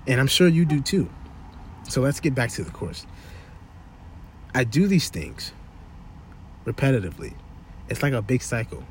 And 0.07 0.19
I'm 0.19 0.27
sure 0.27 0.47
you 0.47 0.65
do 0.65 0.81
too. 0.81 1.09
So 1.87 2.01
let's 2.01 2.19
get 2.19 2.33
back 2.33 2.49
to 2.51 2.63
the 2.63 2.71
course. 2.71 3.05
I 4.55 4.63
do 4.63 4.87
these 4.87 5.09
things 5.09 5.51
repetitively. 6.65 7.33
It's 7.89 8.01
like 8.01 8.13
a 8.13 8.21
big 8.21 8.41
cycle. 8.41 8.83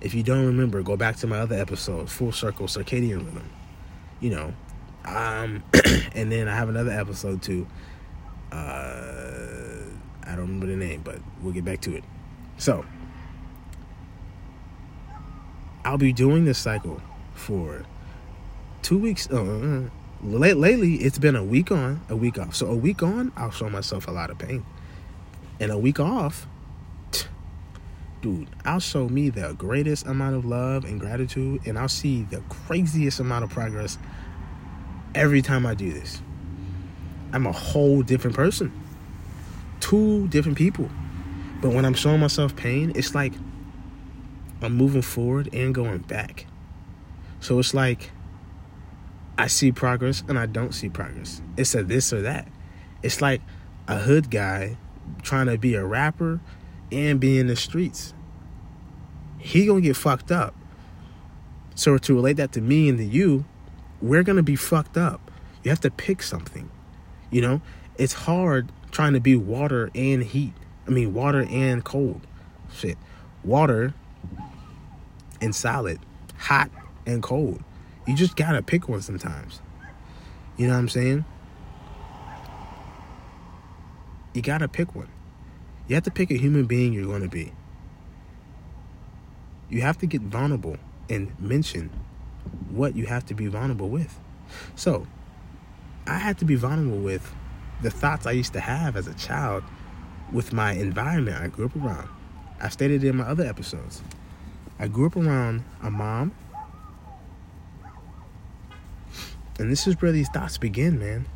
If 0.00 0.14
you 0.14 0.22
don't 0.22 0.46
remember, 0.46 0.82
go 0.82 0.96
back 0.96 1.16
to 1.16 1.26
my 1.26 1.38
other 1.38 1.56
episode, 1.56 2.10
Full 2.10 2.32
Circle 2.32 2.66
Circadian 2.66 3.24
Rhythm. 3.24 3.50
You 4.20 4.30
know, 4.30 4.54
um, 5.04 5.62
and 6.14 6.30
then 6.30 6.48
I 6.48 6.54
have 6.54 6.68
another 6.68 6.90
episode 6.90 7.42
too. 7.42 7.66
Uh, 8.52 9.82
I 10.22 10.30
don't 10.30 10.40
remember 10.40 10.66
the 10.66 10.76
name, 10.76 11.02
but 11.02 11.18
we'll 11.40 11.52
get 11.52 11.64
back 11.64 11.80
to 11.82 11.96
it. 11.96 12.04
So, 12.58 12.84
I'll 15.84 15.98
be 15.98 16.12
doing 16.12 16.44
this 16.44 16.58
cycle 16.58 17.00
for 17.34 17.84
two 18.82 18.98
weeks. 18.98 19.30
Uh, 19.30 19.88
late, 20.22 20.56
lately, 20.56 20.94
it's 20.96 21.18
been 21.18 21.36
a 21.36 21.44
week 21.44 21.70
on, 21.70 22.00
a 22.08 22.16
week 22.16 22.38
off. 22.38 22.54
So 22.54 22.66
a 22.66 22.74
week 22.74 23.02
on, 23.02 23.32
I'll 23.36 23.50
show 23.50 23.70
myself 23.70 24.08
a 24.08 24.10
lot 24.10 24.30
of 24.30 24.38
pain, 24.38 24.64
and 25.60 25.70
a 25.70 25.78
week 25.78 26.00
off, 26.00 26.46
dude, 28.20 28.48
I'll 28.64 28.80
show 28.80 29.08
me 29.08 29.30
the 29.30 29.54
greatest 29.54 30.06
amount 30.06 30.36
of 30.36 30.44
love 30.44 30.84
and 30.84 30.98
gratitude, 30.98 31.66
and 31.66 31.78
I'll 31.78 31.88
see 31.88 32.22
the 32.22 32.40
craziest 32.48 33.20
amount 33.20 33.44
of 33.44 33.50
progress 33.50 33.98
every 35.14 35.42
time 35.42 35.66
I 35.66 35.74
do 35.74 35.92
this. 35.92 36.20
I'm 37.32 37.46
a 37.46 37.52
whole 37.52 38.02
different 38.02 38.36
person. 38.36 38.72
Two 39.80 40.28
different 40.28 40.58
people. 40.58 40.88
But 41.60 41.72
when 41.72 41.84
I'm 41.84 41.94
showing 41.94 42.20
myself 42.20 42.54
pain, 42.54 42.92
it's 42.94 43.14
like 43.14 43.32
I'm 44.62 44.74
moving 44.74 45.02
forward 45.02 45.48
and 45.52 45.74
going 45.74 45.98
back. 45.98 46.46
So 47.40 47.58
it's 47.58 47.74
like 47.74 48.10
I 49.38 49.48
see 49.48 49.72
progress 49.72 50.22
and 50.28 50.38
I 50.38 50.46
don't 50.46 50.72
see 50.72 50.88
progress. 50.88 51.42
It's 51.56 51.74
a 51.74 51.82
this 51.82 52.12
or 52.12 52.22
that. 52.22 52.48
It's 53.02 53.20
like 53.20 53.42
a 53.88 53.98
hood 53.98 54.30
guy 54.30 54.76
trying 55.22 55.46
to 55.46 55.58
be 55.58 55.74
a 55.74 55.84
rapper 55.84 56.40
and 56.90 57.20
be 57.20 57.38
in 57.38 57.46
the 57.46 57.56
streets. 57.56 58.14
He 59.38 59.66
gonna 59.66 59.80
get 59.80 59.96
fucked 59.96 60.30
up. 60.30 60.54
So 61.74 61.98
to 61.98 62.14
relate 62.14 62.38
that 62.38 62.52
to 62.52 62.60
me 62.60 62.88
and 62.88 62.98
to 62.98 63.04
you, 63.04 63.44
we're 64.00 64.22
gonna 64.22 64.42
be 64.42 64.56
fucked 64.56 64.96
up. 64.96 65.30
You 65.62 65.70
have 65.70 65.80
to 65.80 65.90
pick 65.90 66.22
something. 66.22 66.70
You 67.30 67.42
know, 67.42 67.60
it's 67.98 68.12
hard 68.12 68.70
trying 68.90 69.12
to 69.12 69.20
be 69.20 69.36
water 69.36 69.90
and 69.94 70.22
heat. 70.22 70.54
I 70.86 70.90
mean, 70.90 71.12
water 71.12 71.46
and 71.50 71.84
cold. 71.84 72.26
Shit, 72.72 72.96
water 73.44 73.94
and 75.40 75.54
solid, 75.54 76.00
hot 76.38 76.70
and 77.04 77.22
cold. 77.22 77.62
You 78.06 78.14
just 78.14 78.36
gotta 78.36 78.62
pick 78.62 78.88
one 78.88 79.02
sometimes. 79.02 79.60
You 80.56 80.68
know 80.68 80.72
what 80.72 80.78
I'm 80.78 80.88
saying? 80.88 81.24
You 84.32 84.42
gotta 84.42 84.68
pick 84.68 84.94
one. 84.94 85.08
You 85.88 85.94
have 85.94 86.04
to 86.04 86.10
pick 86.10 86.30
a 86.30 86.36
human 86.36 86.66
being 86.66 86.92
you're 86.92 87.06
gonna 87.06 87.28
be. 87.28 87.52
You 89.68 89.82
have 89.82 89.98
to 89.98 90.06
get 90.06 90.22
vulnerable 90.22 90.76
and 91.08 91.38
mention 91.40 91.90
what 92.70 92.96
you 92.96 93.06
have 93.06 93.26
to 93.26 93.34
be 93.34 93.46
vulnerable 93.46 93.88
with. 93.88 94.18
So, 94.74 95.06
I 96.06 96.18
had 96.18 96.38
to 96.38 96.44
be 96.44 96.54
vulnerable 96.54 96.98
with 96.98 97.34
the 97.82 97.90
thoughts 97.90 98.26
I 98.26 98.32
used 98.32 98.52
to 98.52 98.60
have 98.60 98.96
as 98.96 99.06
a 99.06 99.14
child 99.14 99.64
with 100.32 100.52
my 100.52 100.72
environment 100.72 101.42
I 101.42 101.48
grew 101.48 101.66
up 101.66 101.76
around. 101.76 102.08
I 102.60 102.68
stated 102.68 103.04
in 103.04 103.16
my 103.16 103.24
other 103.24 103.44
episodes. 103.44 104.02
I 104.78 104.88
grew 104.88 105.06
up 105.06 105.16
around 105.16 105.64
a 105.82 105.90
mom 105.90 106.32
And 109.58 109.72
this 109.72 109.86
is 109.86 110.00
where 110.02 110.12
these 110.12 110.28
thoughts 110.28 110.58
begin, 110.58 110.98
man. 110.98 111.26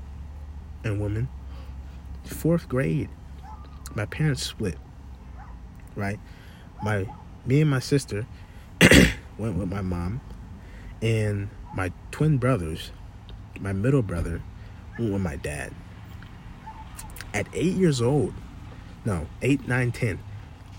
And 0.84 1.00
woman. 1.00 1.28
Fourth 2.24 2.68
grade. 2.68 3.08
My 3.94 4.06
parents 4.06 4.42
split. 4.42 4.78
Right? 5.96 6.18
My 6.82 7.06
me 7.46 7.60
and 7.60 7.70
my 7.70 7.80
sister 7.80 8.26
went 9.38 9.56
with 9.56 9.68
my 9.68 9.80
mom. 9.80 10.20
And 11.02 11.48
my 11.74 11.92
twin 12.10 12.38
brothers, 12.38 12.90
my 13.58 13.72
middle 13.72 14.02
brother, 14.02 14.42
went 14.98 15.12
with 15.12 15.22
my 15.22 15.36
dad. 15.36 15.72
At 17.32 17.46
eight 17.54 17.74
years 17.74 18.02
old, 18.02 18.34
no, 19.04 19.26
eight, 19.40 19.66
nine, 19.66 19.92
ten, 19.92 20.18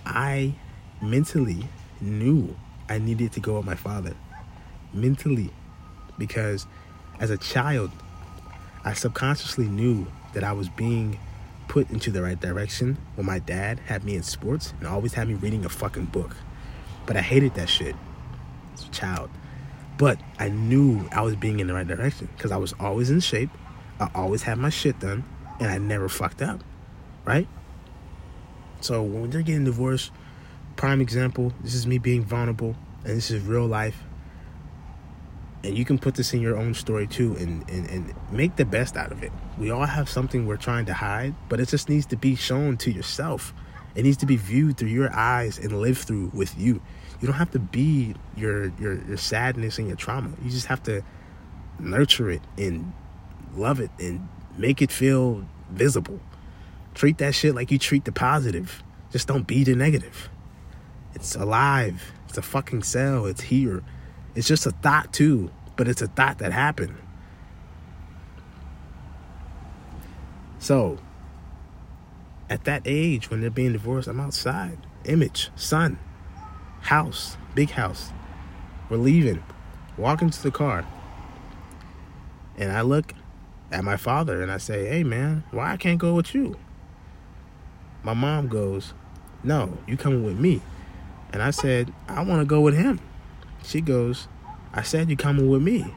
I 0.05 0.53
mentally 1.01 1.67
knew 1.99 2.55
I 2.89 2.99
needed 2.99 3.31
to 3.33 3.39
go 3.39 3.57
with 3.57 3.65
my 3.65 3.75
father. 3.75 4.15
Mentally. 4.93 5.49
Because 6.17 6.67
as 7.19 7.29
a 7.29 7.37
child, 7.37 7.91
I 8.83 8.93
subconsciously 8.93 9.67
knew 9.67 10.07
that 10.33 10.43
I 10.43 10.53
was 10.53 10.69
being 10.69 11.19
put 11.71 11.89
into 11.89 12.11
the 12.11 12.21
right 12.21 12.41
direction 12.41 12.97
when 13.15 13.25
my 13.25 13.39
dad 13.39 13.79
had 13.85 14.03
me 14.03 14.13
in 14.13 14.21
sports 14.21 14.73
and 14.79 14.87
always 14.89 15.13
had 15.13 15.25
me 15.29 15.35
reading 15.35 15.63
a 15.63 15.69
fucking 15.69 16.03
book. 16.03 16.35
But 17.05 17.15
I 17.15 17.21
hated 17.21 17.55
that 17.55 17.69
shit 17.69 17.95
as 18.73 18.83
a 18.83 18.89
child. 18.89 19.29
But 19.97 20.19
I 20.37 20.49
knew 20.49 21.07
I 21.13 21.21
was 21.21 21.37
being 21.37 21.61
in 21.61 21.67
the 21.67 21.73
right 21.73 21.87
direction 21.87 22.27
because 22.35 22.51
I 22.51 22.57
was 22.57 22.73
always 22.77 23.09
in 23.09 23.21
shape. 23.21 23.49
I 24.01 24.09
always 24.13 24.43
had 24.43 24.57
my 24.57 24.69
shit 24.69 24.99
done 24.99 25.23
and 25.61 25.71
I 25.71 25.77
never 25.77 26.09
fucked 26.09 26.41
up. 26.41 26.61
Right? 27.23 27.47
So 28.81 29.01
when 29.01 29.29
they're 29.29 29.41
getting 29.41 29.63
divorced, 29.63 30.11
prime 30.75 30.99
example, 30.99 31.53
this 31.61 31.73
is 31.73 31.87
me 31.87 31.99
being 31.99 32.25
vulnerable 32.25 32.75
and 33.05 33.15
this 33.15 33.31
is 33.31 33.45
real 33.45 33.65
life 33.65 34.03
and 35.63 35.77
you 35.77 35.85
can 35.85 35.99
put 35.99 36.15
this 36.15 36.33
in 36.33 36.41
your 36.41 36.57
own 36.57 36.73
story 36.73 37.07
too 37.07 37.35
and, 37.37 37.69
and, 37.69 37.89
and 37.89 38.13
make 38.31 38.55
the 38.55 38.65
best 38.65 38.97
out 38.97 39.11
of 39.11 39.23
it. 39.23 39.31
We 39.57 39.71
all 39.71 39.85
have 39.85 40.09
something 40.09 40.45
we're 40.45 40.57
trying 40.57 40.85
to 40.85 40.93
hide 40.93 41.35
but 41.49 41.59
it 41.59 41.69
just 41.69 41.89
needs 41.89 42.05
to 42.07 42.17
be 42.17 42.35
shown 42.35 42.77
to 42.77 42.91
yourself. 42.91 43.53
It 43.95 44.03
needs 44.03 44.17
to 44.17 44.25
be 44.25 44.37
viewed 44.37 44.77
through 44.77 44.89
your 44.89 45.13
eyes 45.13 45.57
and 45.57 45.79
lived 45.79 45.99
through 45.99 46.31
with 46.33 46.57
you. 46.57 46.81
You 47.19 47.27
don't 47.27 47.37
have 47.37 47.51
to 47.51 47.59
be 47.59 48.15
your 48.35 48.71
your, 48.79 49.03
your 49.05 49.17
sadness 49.17 49.77
and 49.77 49.87
your 49.87 49.97
trauma. 49.97 50.31
You 50.43 50.49
just 50.49 50.67
have 50.67 50.81
to 50.83 51.03
nurture 51.79 52.31
it 52.31 52.41
and 52.57 52.93
love 53.53 53.79
it 53.79 53.91
and 53.99 54.27
make 54.57 54.81
it 54.81 54.91
feel 54.91 55.45
visible. 55.69 56.19
Treat 56.93 57.17
that 57.19 57.35
shit 57.35 57.53
like 57.53 57.71
you 57.71 57.77
treat 57.77 58.05
the 58.05 58.11
positive. 58.11 58.83
Just 59.11 59.27
don't 59.27 59.45
be 59.45 59.63
the 59.63 59.75
negative. 59.75 60.29
It's 61.13 61.35
alive. 61.35 62.13
It's 62.27 62.37
a 62.37 62.41
fucking 62.41 62.83
cell. 62.83 63.25
It's 63.25 63.41
here 63.41 63.83
it's 64.35 64.47
just 64.47 64.65
a 64.65 64.71
thought 64.71 65.13
too, 65.13 65.51
but 65.75 65.87
it's 65.87 66.01
a 66.01 66.07
thought 66.07 66.39
that 66.39 66.51
happened. 66.51 66.95
So, 70.59 70.99
at 72.49 72.65
that 72.65 72.83
age, 72.85 73.31
when 73.31 73.41
they're 73.41 73.49
being 73.49 73.73
divorced, 73.73 74.07
I'm 74.07 74.19
outside. 74.19 74.77
Image, 75.05 75.49
son, 75.55 75.97
house, 76.81 77.37
big 77.55 77.71
house. 77.71 78.11
We're 78.89 78.97
leaving, 78.97 79.43
walking 79.97 80.29
to 80.29 80.43
the 80.43 80.51
car. 80.51 80.85
And 82.57 82.71
I 82.71 82.81
look 82.81 83.13
at 83.71 83.83
my 83.83 83.97
father 83.97 84.41
and 84.41 84.51
I 84.51 84.57
say, 84.57 84.85
hey 84.85 85.03
man, 85.03 85.43
why 85.51 85.71
I 85.71 85.77
can't 85.77 85.97
go 85.97 86.13
with 86.13 86.35
you? 86.35 86.57
My 88.03 88.13
mom 88.13 88.47
goes, 88.47 88.93
no, 89.43 89.77
you 89.87 89.97
coming 89.97 90.23
with 90.23 90.37
me. 90.37 90.61
And 91.33 91.41
I 91.41 91.51
said, 91.51 91.93
I 92.07 92.23
want 92.23 92.41
to 92.41 92.45
go 92.45 92.61
with 92.61 92.75
him. 92.75 92.99
She 93.63 93.81
goes, 93.81 94.27
I 94.73 94.81
said 94.83 95.09
you're 95.09 95.17
coming 95.17 95.49
with 95.49 95.61
me. 95.61 95.93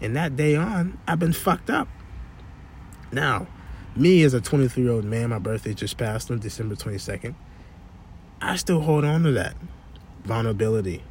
And 0.00 0.14
that 0.16 0.36
day 0.36 0.56
on, 0.56 0.98
I've 1.06 1.18
been 1.18 1.32
fucked 1.32 1.70
up. 1.70 1.88
Now, 3.10 3.46
me 3.96 4.22
as 4.22 4.34
a 4.34 4.40
23 4.40 4.82
year 4.82 4.92
old 4.92 5.04
man, 5.04 5.30
my 5.30 5.38
birthday 5.38 5.74
just 5.74 5.96
passed 5.96 6.30
on 6.30 6.38
December 6.38 6.74
22nd. 6.74 7.34
I 8.40 8.56
still 8.56 8.80
hold 8.80 9.04
on 9.04 9.24
to 9.24 9.32
that 9.32 9.56
vulnerability. 10.24 11.02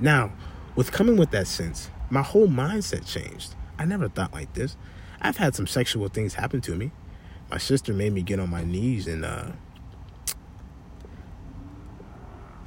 now, 0.00 0.32
with 0.74 0.92
coming 0.92 1.16
with 1.16 1.30
that 1.32 1.46
sense, 1.46 1.90
my 2.08 2.22
whole 2.22 2.48
mindset 2.48 3.06
changed. 3.06 3.54
I 3.78 3.84
never 3.84 4.08
thought 4.08 4.32
like 4.32 4.54
this. 4.54 4.76
I've 5.20 5.36
had 5.36 5.54
some 5.54 5.66
sexual 5.66 6.08
things 6.08 6.34
happen 6.34 6.60
to 6.62 6.74
me. 6.74 6.92
my 7.50 7.58
sister 7.58 7.92
made 7.92 8.12
me 8.12 8.22
get 8.22 8.40
on 8.40 8.50
my 8.50 8.64
knees 8.64 9.06
and 9.06 9.24
uh, 9.24 9.52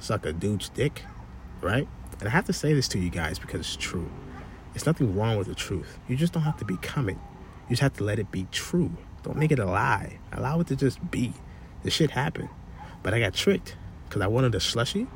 suck 0.00 0.26
a 0.26 0.32
dude's 0.32 0.68
dick, 0.70 1.02
right? 1.60 1.86
And 2.18 2.28
I 2.28 2.32
have 2.32 2.46
to 2.46 2.52
say 2.52 2.74
this 2.74 2.88
to 2.88 2.98
you 2.98 3.10
guys 3.10 3.38
because 3.38 3.60
it's 3.60 3.76
true. 3.76 4.10
It's 4.74 4.86
nothing 4.86 5.16
wrong 5.16 5.36
with 5.36 5.46
the 5.46 5.54
truth. 5.54 5.98
You 6.08 6.16
just 6.16 6.32
don't 6.32 6.42
have 6.42 6.58
to 6.58 6.64
become 6.64 7.08
it. 7.08 7.18
You 7.68 7.70
just 7.70 7.82
have 7.82 7.94
to 7.94 8.04
let 8.04 8.18
it 8.18 8.30
be 8.30 8.46
true. 8.50 8.92
Don't 9.22 9.36
make 9.36 9.52
it 9.52 9.58
a 9.58 9.64
lie. 9.64 10.18
Allow 10.32 10.60
it 10.60 10.66
to 10.68 10.76
just 10.76 11.10
be. 11.10 11.32
This 11.82 11.94
shit 11.94 12.10
happened. 12.10 12.48
But 13.02 13.14
I 13.14 13.20
got 13.20 13.34
tricked 13.34 13.76
because 14.08 14.22
I 14.22 14.26
wanted 14.26 14.54
a 14.54 14.60
slushy 14.60 15.06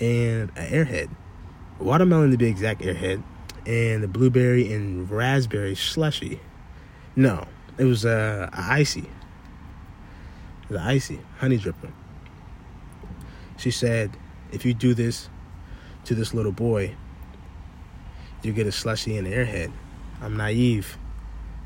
and 0.00 0.50
an 0.56 0.70
airhead. 0.70 1.10
Watermelon 1.78 2.30
to 2.30 2.36
be 2.36 2.46
exact 2.46 2.82
airhead. 2.82 3.22
And 3.66 4.02
the 4.02 4.08
blueberry 4.08 4.72
and 4.72 5.10
raspberry 5.10 5.74
slushy. 5.74 6.40
No, 7.16 7.46
it 7.78 7.84
was 7.84 8.04
uh, 8.04 8.50
a 8.52 8.60
icy. 8.60 9.08
The 10.68 10.80
icy 10.80 11.20
honey 11.38 11.58
dripper. 11.58 11.90
She 13.56 13.70
said, 13.70 14.16
if 14.52 14.64
you 14.64 14.74
do 14.74 14.94
this 14.94 15.28
to 16.04 16.14
this 16.14 16.34
little 16.34 16.52
boy, 16.52 16.94
you 18.42 18.52
get 18.52 18.66
a 18.66 18.72
slushy 18.72 19.16
and 19.16 19.26
airhead. 19.26 19.72
I'm 20.20 20.36
naive. 20.36 20.98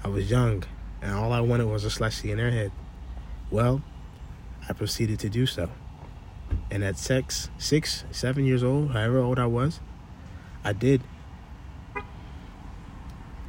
I 0.05 0.09
was 0.09 0.31
young, 0.31 0.65
and 1.03 1.13
all 1.13 1.33
I 1.33 1.41
wanted 1.41 1.67
was 1.67 1.85
a 1.85 1.91
slushy 1.91 2.31
and 2.31 2.41
airhead. 2.41 2.71
Well, 3.51 3.83
I 4.69 4.73
proceeded 4.73 5.19
to 5.21 5.29
do 5.29 5.47
so. 5.47 5.71
And 6.71 6.85
at 6.85 6.99
six, 6.99 7.51
six, 7.59 8.05
seven 8.11 8.45
years 8.45 8.63
old, 8.63 8.93
however 8.93 9.19
old 9.19 9.39
I 9.39 9.47
was, 9.47 9.81
I 10.65 10.73
did 10.73 11.03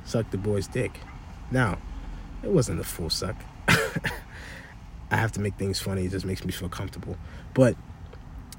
suck 0.05 0.31
the 0.31 0.37
boy's 0.37 0.67
dick. 0.67 0.99
Now, 1.51 1.77
it 2.43 2.49
wasn't 2.49 2.79
a 2.79 2.83
full 2.83 3.09
suck. 3.09 3.35
I 3.67 5.15
have 5.15 5.31
to 5.33 5.39
make 5.39 5.55
things 5.55 5.79
funny. 5.79 6.05
It 6.05 6.11
just 6.11 6.25
makes 6.25 6.43
me 6.45 6.51
feel 6.51 6.69
comfortable. 6.69 7.17
But 7.53 7.75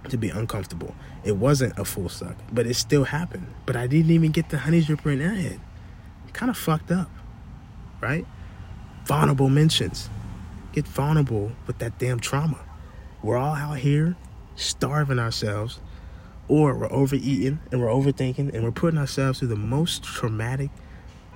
to 0.09 0.17
be 0.17 0.31
uncomfortable, 0.31 0.95
it 1.25 1.37
wasn't 1.37 1.79
a 1.79 1.85
full 1.85 2.09
suck. 2.09 2.37
But 2.53 2.67
it 2.67 2.75
still 2.75 3.05
happened. 3.05 3.47
But 3.67 3.77
I 3.77 3.87
didn't 3.87 4.11
even 4.11 4.31
get 4.33 4.51
the 4.51 4.59
honey 4.59 4.83
dripper 4.83 5.13
in 5.13 5.19
that 5.21 5.37
head. 5.37 5.61
Kind 6.33 6.51
of 6.51 6.57
fucked 6.57 6.91
up, 6.91 7.11
right? 8.01 8.25
Vulnerable 9.05 9.49
mentions. 9.49 10.09
Get 10.73 10.87
vulnerable 10.87 11.53
with 11.67 11.79
that 11.79 11.99
damn 11.99 12.21
trauma. 12.21 12.59
We're 13.23 13.37
all 13.37 13.55
out 13.55 13.79
here 13.79 14.17
starving 14.57 15.19
ourselves, 15.19 15.81
or 16.49 16.75
we're 16.77 16.93
overeating 16.93 17.59
and 17.71 17.81
we're 17.81 17.89
overthinking 17.89 18.55
and 18.55 18.63
we're 18.63 18.71
putting 18.71 18.99
ourselves 18.99 19.41
through 19.41 19.49
the 19.49 19.57
most 19.57 20.03
traumatic 20.03 20.71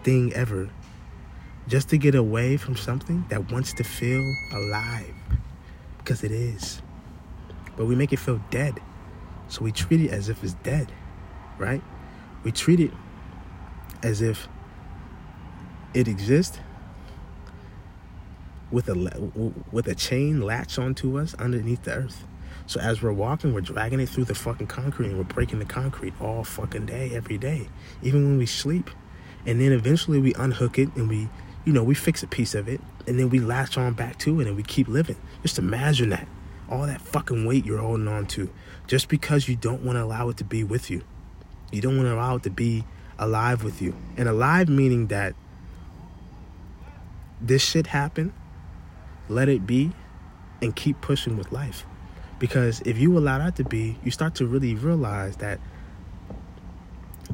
thing 0.03 0.33
ever 0.35 0.69
just 1.67 1.89
to 1.89 1.99
get 1.99 2.15
away 2.15 2.57
from 2.57 2.77
something 2.77 3.25
that 3.29 3.51
wants 3.51 3.73
to 3.73 3.85
feel 3.85 4.23
alive 4.53 5.15
because 5.99 6.23
it 6.23 6.31
is. 6.31 6.83
But 7.77 7.87
we 7.87 7.95
make 7.95 8.13
it 8.13 8.19
feel 8.19 8.41
dead. 8.51 8.81
So 9.49 9.63
we 9.63 9.73
treat 9.73 10.01
it 10.01 10.11
as 10.11 10.29
if 10.29 10.43
it's 10.43 10.55
dead, 10.55 10.91
right? 11.59 11.83
We 12.43 12.53
treat 12.53 12.81
it 12.81 12.91
as 14.03 14.21
if 14.21 14.49
it 15.93 16.09
exists 16.09 16.59
with 18.71 18.89
a 18.89 19.31
with 19.71 19.87
a 19.87 19.95
chain 19.95 20.41
latched 20.41 20.79
onto 20.79 21.19
us 21.19 21.35
underneath 21.35 21.85
the 21.85 21.93
earth. 21.93 22.25
So 22.67 22.81
as 22.81 23.03
we're 23.03 23.13
walking, 23.13 23.53
we're 23.53 23.61
dragging 23.61 24.01
it 24.01 24.09
through 24.09 24.25
the 24.25 24.35
fucking 24.35 24.69
concrete 24.69 25.09
and 25.09 25.19
we're 25.19 25.25
breaking 25.25 25.59
the 25.59 25.67
concrete 25.67 26.15
all 26.21 26.45
fucking 26.45 26.87
day, 26.87 27.11
every 27.15 27.37
day, 27.37 27.69
even 28.03 28.25
when 28.25 28.39
we 28.39 28.47
sleep. 28.47 28.91
And 29.47 29.61
then 29.61 29.73
eventually 29.73 30.19
we 30.19 30.33
unhook 30.35 30.79
it 30.79 30.95
and 30.97 31.09
we 31.09 31.29
you 31.65 31.73
know, 31.73 31.83
we 31.83 31.95
fix 31.95 32.23
a 32.23 32.27
piece 32.27 32.55
of 32.55 32.69
it 32.69 32.81
and 33.07 33.19
then 33.19 33.31
we 33.31 33.39
latch 33.41 33.79
on 33.79 33.95
back 33.95 34.19
to 34.19 34.41
it 34.41 34.47
and 34.47 34.57
we 34.57 34.63
keep 34.63 34.89
living. 34.89 35.17
Just 35.43 35.59
imagine 35.59 36.11
that. 36.11 36.29
All 36.71 36.87
that 36.87 37.01
fucking 37.01 37.45
weight 37.45 37.65
you're 37.65 37.79
holding 37.79 38.09
on 38.09 38.27
to 38.29 38.51
just 38.87 39.09
because 39.09 39.49
you 39.49 39.57
don't 39.57 39.83
want 39.83 39.97
to 39.97 40.03
allow 40.03 40.29
it 40.29 40.37
to 40.39 40.45
be 40.45 40.65
with 40.65 40.91
you. 40.91 41.03
You 41.71 41.81
don't 41.81 41.97
want 41.97 42.09
to 42.09 42.15
allow 42.15 42.37
it 42.37 42.43
to 42.45 42.51
be 42.51 42.85
alive 43.19 43.65
with 43.65 43.83
you. 43.83 43.95
And 44.17 44.29
alive 44.29 44.69
meaning 44.69 45.09
that 45.09 45.35
this 47.41 47.63
shit 47.63 47.89
happened, 47.89 48.33
let 49.29 49.49
it 49.49 49.67
be, 49.67 49.93
and 50.63 50.75
keep 50.75 51.01
pushing 51.01 51.37
with 51.37 51.53
life. 51.53 51.85
Because 52.39 52.81
if 52.85 52.99
you 52.99 53.17
allow 53.17 53.39
that 53.39 53.57
to 53.57 53.65
be, 53.65 53.99
you 54.03 54.11
start 54.11 54.35
to 54.37 54.47
really 54.47 54.75
realize 54.75 55.37
that 55.37 55.61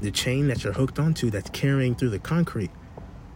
the 0.01 0.11
chain 0.11 0.49
that 0.49 0.65
you're 0.65 0.73
hooked 0.73 0.99
onto 0.99 1.31
that's 1.31 1.51
carrying 1.51 1.95
through 1.95 2.11
the 2.11 2.19
concrete 2.19 2.71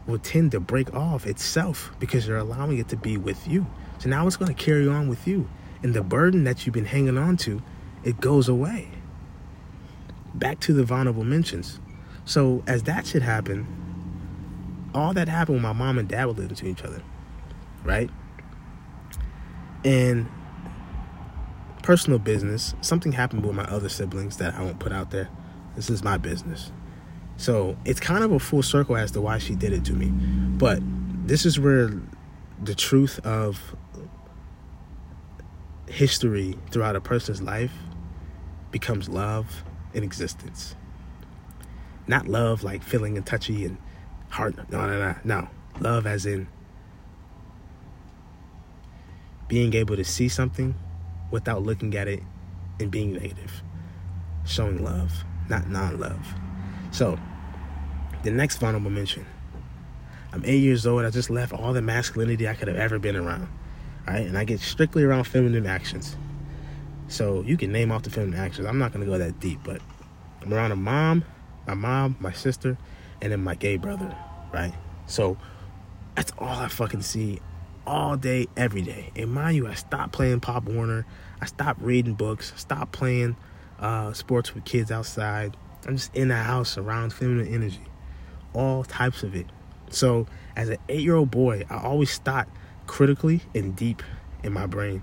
will 0.07 0.19
tend 0.19 0.53
to 0.53 0.61
break 0.61 0.93
off 0.95 1.27
itself 1.27 1.93
because 1.99 2.27
you're 2.27 2.39
allowing 2.39 2.79
it 2.79 2.89
to 2.89 2.97
be 2.97 3.17
with 3.17 3.49
you. 3.49 3.67
So 3.99 4.09
now 4.09 4.27
it's 4.27 4.37
going 4.37 4.55
to 4.55 4.63
carry 4.63 4.87
on 4.87 5.09
with 5.09 5.27
you. 5.27 5.49
And 5.85 5.93
the 5.93 6.03
burden 6.03 6.45
that 6.45 6.65
you've 6.65 6.73
been 6.73 6.87
hanging 6.87 7.19
on 7.19 7.37
to, 7.37 7.63
it 8.03 8.19
goes 8.19 8.49
away. 8.49 8.89
Back 10.35 10.59
to 10.61 10.73
the 10.73 10.83
vulnerable 10.83 11.25
mentions. 11.25 11.79
So 12.25 12.65
as 12.67 12.85
that 12.85 13.07
should 13.07 13.21
happen, 13.21 13.67
all 14.95 15.13
that 15.13 15.29
happened 15.29 15.57
when 15.57 15.63
my 15.63 15.75
mom 15.75 15.99
and 15.99 16.09
dad 16.09 16.25
were 16.25 16.33
living 16.33 16.57
to 16.57 16.67
each 16.67 16.83
other, 16.83 17.03
right? 17.85 18.09
And 19.85 20.27
personal 21.83 22.19
business, 22.19 22.75
something 22.81 23.13
happened 23.13 23.45
with 23.45 23.55
my 23.55 23.65
other 23.65 23.91
siblings 23.91 24.39
that 24.39 24.55
I 24.55 24.63
won't 24.63 24.79
put 24.79 24.91
out 24.91 25.11
there. 25.11 25.29
This 25.77 25.91
is 25.91 26.03
my 26.03 26.17
business. 26.17 26.73
So 27.37 27.77
it's 27.85 28.01
kind 28.01 28.25
of 28.25 28.33
a 28.33 28.39
full 28.39 28.63
circle 28.63 28.97
as 28.97 29.11
to 29.13 29.21
why 29.21 29.37
she 29.37 29.55
did 29.55 29.75
it 29.75 29.85
to 29.85 29.93
me. 29.93 30.07
But 30.07 30.79
this 31.27 31.45
is 31.45 31.61
where 31.61 31.91
the 32.63 32.75
truth 32.75 33.21
of 33.27 33.77
history 35.87 36.59
throughout 36.71 36.97
a 36.97 37.01
person's 37.01 37.43
life 37.43 37.73
becomes 38.71 39.09
love 39.09 39.65
in 39.93 40.03
existence. 40.03 40.75
Not 42.07 42.27
love 42.27 42.63
like 42.63 42.83
feeling 42.83 43.17
and 43.17 43.25
touchy 43.25 43.65
and 43.65 43.79
heart. 44.29 44.57
No, 44.71 44.87
no, 44.87 44.99
no. 44.99 45.17
No. 45.25 45.49
Love 45.81 46.07
as 46.07 46.27
in 46.27 46.47
being 49.49 49.75
able 49.75 49.97
to 49.97 50.05
see 50.05 50.29
something 50.29 50.75
without 51.31 51.63
looking 51.63 51.95
at 51.97 52.09
it 52.09 52.23
and 52.81 52.91
being 52.91 53.13
negative. 53.13 53.63
Showing 54.45 54.83
love, 54.83 55.25
not 55.49 55.69
non 55.69 55.99
love. 55.99 56.35
So, 56.91 57.19
the 58.23 58.31
next 58.31 58.59
vulnerable 58.59 58.91
mention. 58.91 59.27
I'm 60.33 60.45
eight 60.45 60.59
years 60.59 60.87
old. 60.87 61.05
I 61.05 61.11
just 61.11 61.31
left 61.31 61.53
all 61.53 61.73
the 61.73 61.83
masculinity 61.83 62.49
I 62.49 62.55
could 62.55 62.69
have 62.69 62.77
ever 62.77 62.99
been 62.99 63.17
around. 63.17 63.49
Right? 64.07 64.27
And 64.27 64.37
I 64.37 64.45
get 64.45 64.61
strictly 64.61 65.03
around 65.03 65.25
feminine 65.25 65.67
actions. 65.67 66.17
So 67.09 67.43
you 67.43 67.57
can 67.57 67.73
name 67.73 67.93
off 67.93 68.03
the 68.03 68.11
feminine 68.11 68.39
actions. 68.39 68.67
I'm 68.67 68.79
not 68.79 68.93
gonna 68.93 69.07
go 69.07 69.19
that 69.19 69.41
deep, 69.41 69.61
but 69.65 69.81
I'm 70.43 70.53
around 70.53 70.73
a 70.73 70.77
mom, 70.77 71.25
my 71.67 71.75
mom, 71.75 72.17
my 72.21 72.33
sister, 72.33 72.77
and 73.23 73.33
then 73.33 73.43
my 73.43 73.55
gay 73.55 73.77
brother, 73.77 74.15
right? 74.53 74.75
So 75.07 75.37
that's 76.15 76.33
all 76.39 76.49
I 76.49 76.69
fucking 76.69 77.03
see 77.03 77.41
all 77.87 78.17
day, 78.17 78.47
every 78.57 78.83
day. 78.83 79.11
And 79.17 79.33
mind 79.33 79.57
you, 79.57 79.67
I 79.67 79.75
stopped 79.75 80.13
playing 80.13 80.41
Pop 80.41 80.65
Warner. 80.65 81.07
I 81.41 81.47
stopped 81.47 81.81
reading 81.81 82.15
books. 82.15 82.53
Stopped 82.57 82.93
playing 82.93 83.37
uh, 83.79 84.13
sports 84.13 84.55
with 84.55 84.65
kids 84.65 84.91
outside. 84.91 85.57
I'm 85.87 85.97
just 85.97 86.15
in 86.15 86.29
the 86.29 86.37
house 86.37 86.79
around 86.79 87.13
feminine 87.13 87.53
energy, 87.53 87.85
all 88.55 88.85
types 88.85 89.23
of 89.23 89.35
it. 89.35 89.47
So, 89.91 90.27
as 90.57 90.71
an 90.71 90.79
eight 90.89 91.03
year 91.03 91.15
old 91.15 91.31
boy, 91.31 91.65
I 91.69 91.77
always 91.77 92.17
thought 92.19 92.49
critically 92.87 93.43
and 93.55 93.75
deep 93.75 94.03
in 94.43 94.53
my 94.53 94.67
brain. 94.67 95.03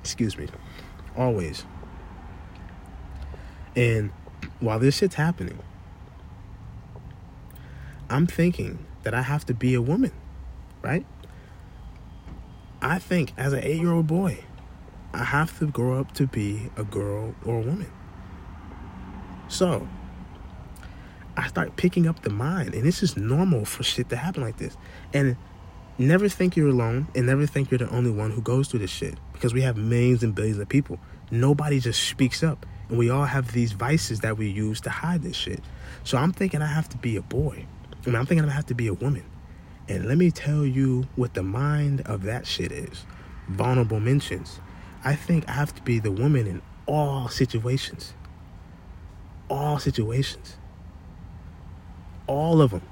Excuse 0.00 0.36
me. 0.36 0.48
Always. 1.16 1.64
And 3.76 4.10
while 4.60 4.78
this 4.78 4.98
shit's 4.98 5.14
happening, 5.14 5.58
I'm 8.08 8.26
thinking 8.26 8.84
that 9.02 9.14
I 9.14 9.22
have 9.22 9.44
to 9.46 9.54
be 9.54 9.74
a 9.74 9.82
woman, 9.82 10.12
right? 10.82 11.06
I 12.80 12.98
think 12.98 13.32
as 13.36 13.52
an 13.52 13.60
eight 13.62 13.80
year 13.80 13.92
old 13.92 14.06
boy, 14.06 14.44
I 15.12 15.24
have 15.24 15.58
to 15.60 15.66
grow 15.66 15.98
up 16.00 16.12
to 16.14 16.26
be 16.26 16.70
a 16.76 16.84
girl 16.84 17.34
or 17.44 17.58
a 17.58 17.62
woman. 17.62 17.90
So 19.48 19.88
I 21.36 21.48
start 21.48 21.76
picking 21.76 22.06
up 22.06 22.22
the 22.22 22.30
mind, 22.30 22.74
and 22.74 22.84
this 22.84 23.02
is 23.02 23.16
normal 23.16 23.64
for 23.64 23.82
shit 23.82 24.08
to 24.10 24.16
happen 24.16 24.42
like 24.42 24.58
this. 24.58 24.76
And 25.12 25.36
never 25.98 26.28
think 26.28 26.56
you're 26.56 26.68
alone, 26.68 27.08
and 27.14 27.26
never 27.26 27.46
think 27.46 27.70
you're 27.70 27.78
the 27.78 27.88
only 27.90 28.10
one 28.10 28.30
who 28.30 28.40
goes 28.40 28.68
through 28.68 28.80
this 28.80 28.90
shit 28.90 29.18
because 29.32 29.54
we 29.54 29.62
have 29.62 29.76
millions 29.76 30.22
and 30.22 30.34
billions 30.34 30.58
of 30.58 30.68
people. 30.68 30.98
Nobody 31.30 31.80
just 31.80 32.02
speaks 32.02 32.42
up, 32.42 32.66
and 32.88 32.98
we 32.98 33.10
all 33.10 33.24
have 33.24 33.52
these 33.52 33.72
vices 33.72 34.20
that 34.20 34.36
we 34.36 34.48
use 34.48 34.80
to 34.82 34.90
hide 34.90 35.22
this 35.22 35.36
shit. 35.36 35.60
So 36.04 36.18
I'm 36.18 36.32
thinking 36.32 36.62
I 36.62 36.66
have 36.66 36.88
to 36.90 36.96
be 36.96 37.16
a 37.16 37.22
boy. 37.22 37.66
I 37.92 38.06
mean, 38.06 38.16
I'm 38.16 38.26
thinking 38.26 38.48
I 38.48 38.52
have 38.52 38.66
to 38.66 38.74
be 38.74 38.86
a 38.86 38.94
woman. 38.94 39.24
And 39.88 40.06
let 40.06 40.18
me 40.18 40.30
tell 40.30 40.64
you 40.64 41.06
what 41.16 41.34
the 41.34 41.42
mind 41.42 42.02
of 42.02 42.22
that 42.22 42.46
shit 42.46 42.72
is 42.72 43.04
vulnerable 43.48 44.00
mentions. 44.00 44.60
I 45.04 45.14
think 45.14 45.48
I 45.48 45.52
have 45.52 45.74
to 45.74 45.82
be 45.82 45.98
the 45.98 46.10
woman 46.10 46.46
in 46.46 46.62
all 46.86 47.28
situations 47.28 48.14
all 49.50 49.78
situations. 49.78 50.56
All 52.26 52.62
of 52.62 52.70
them. 52.70 52.82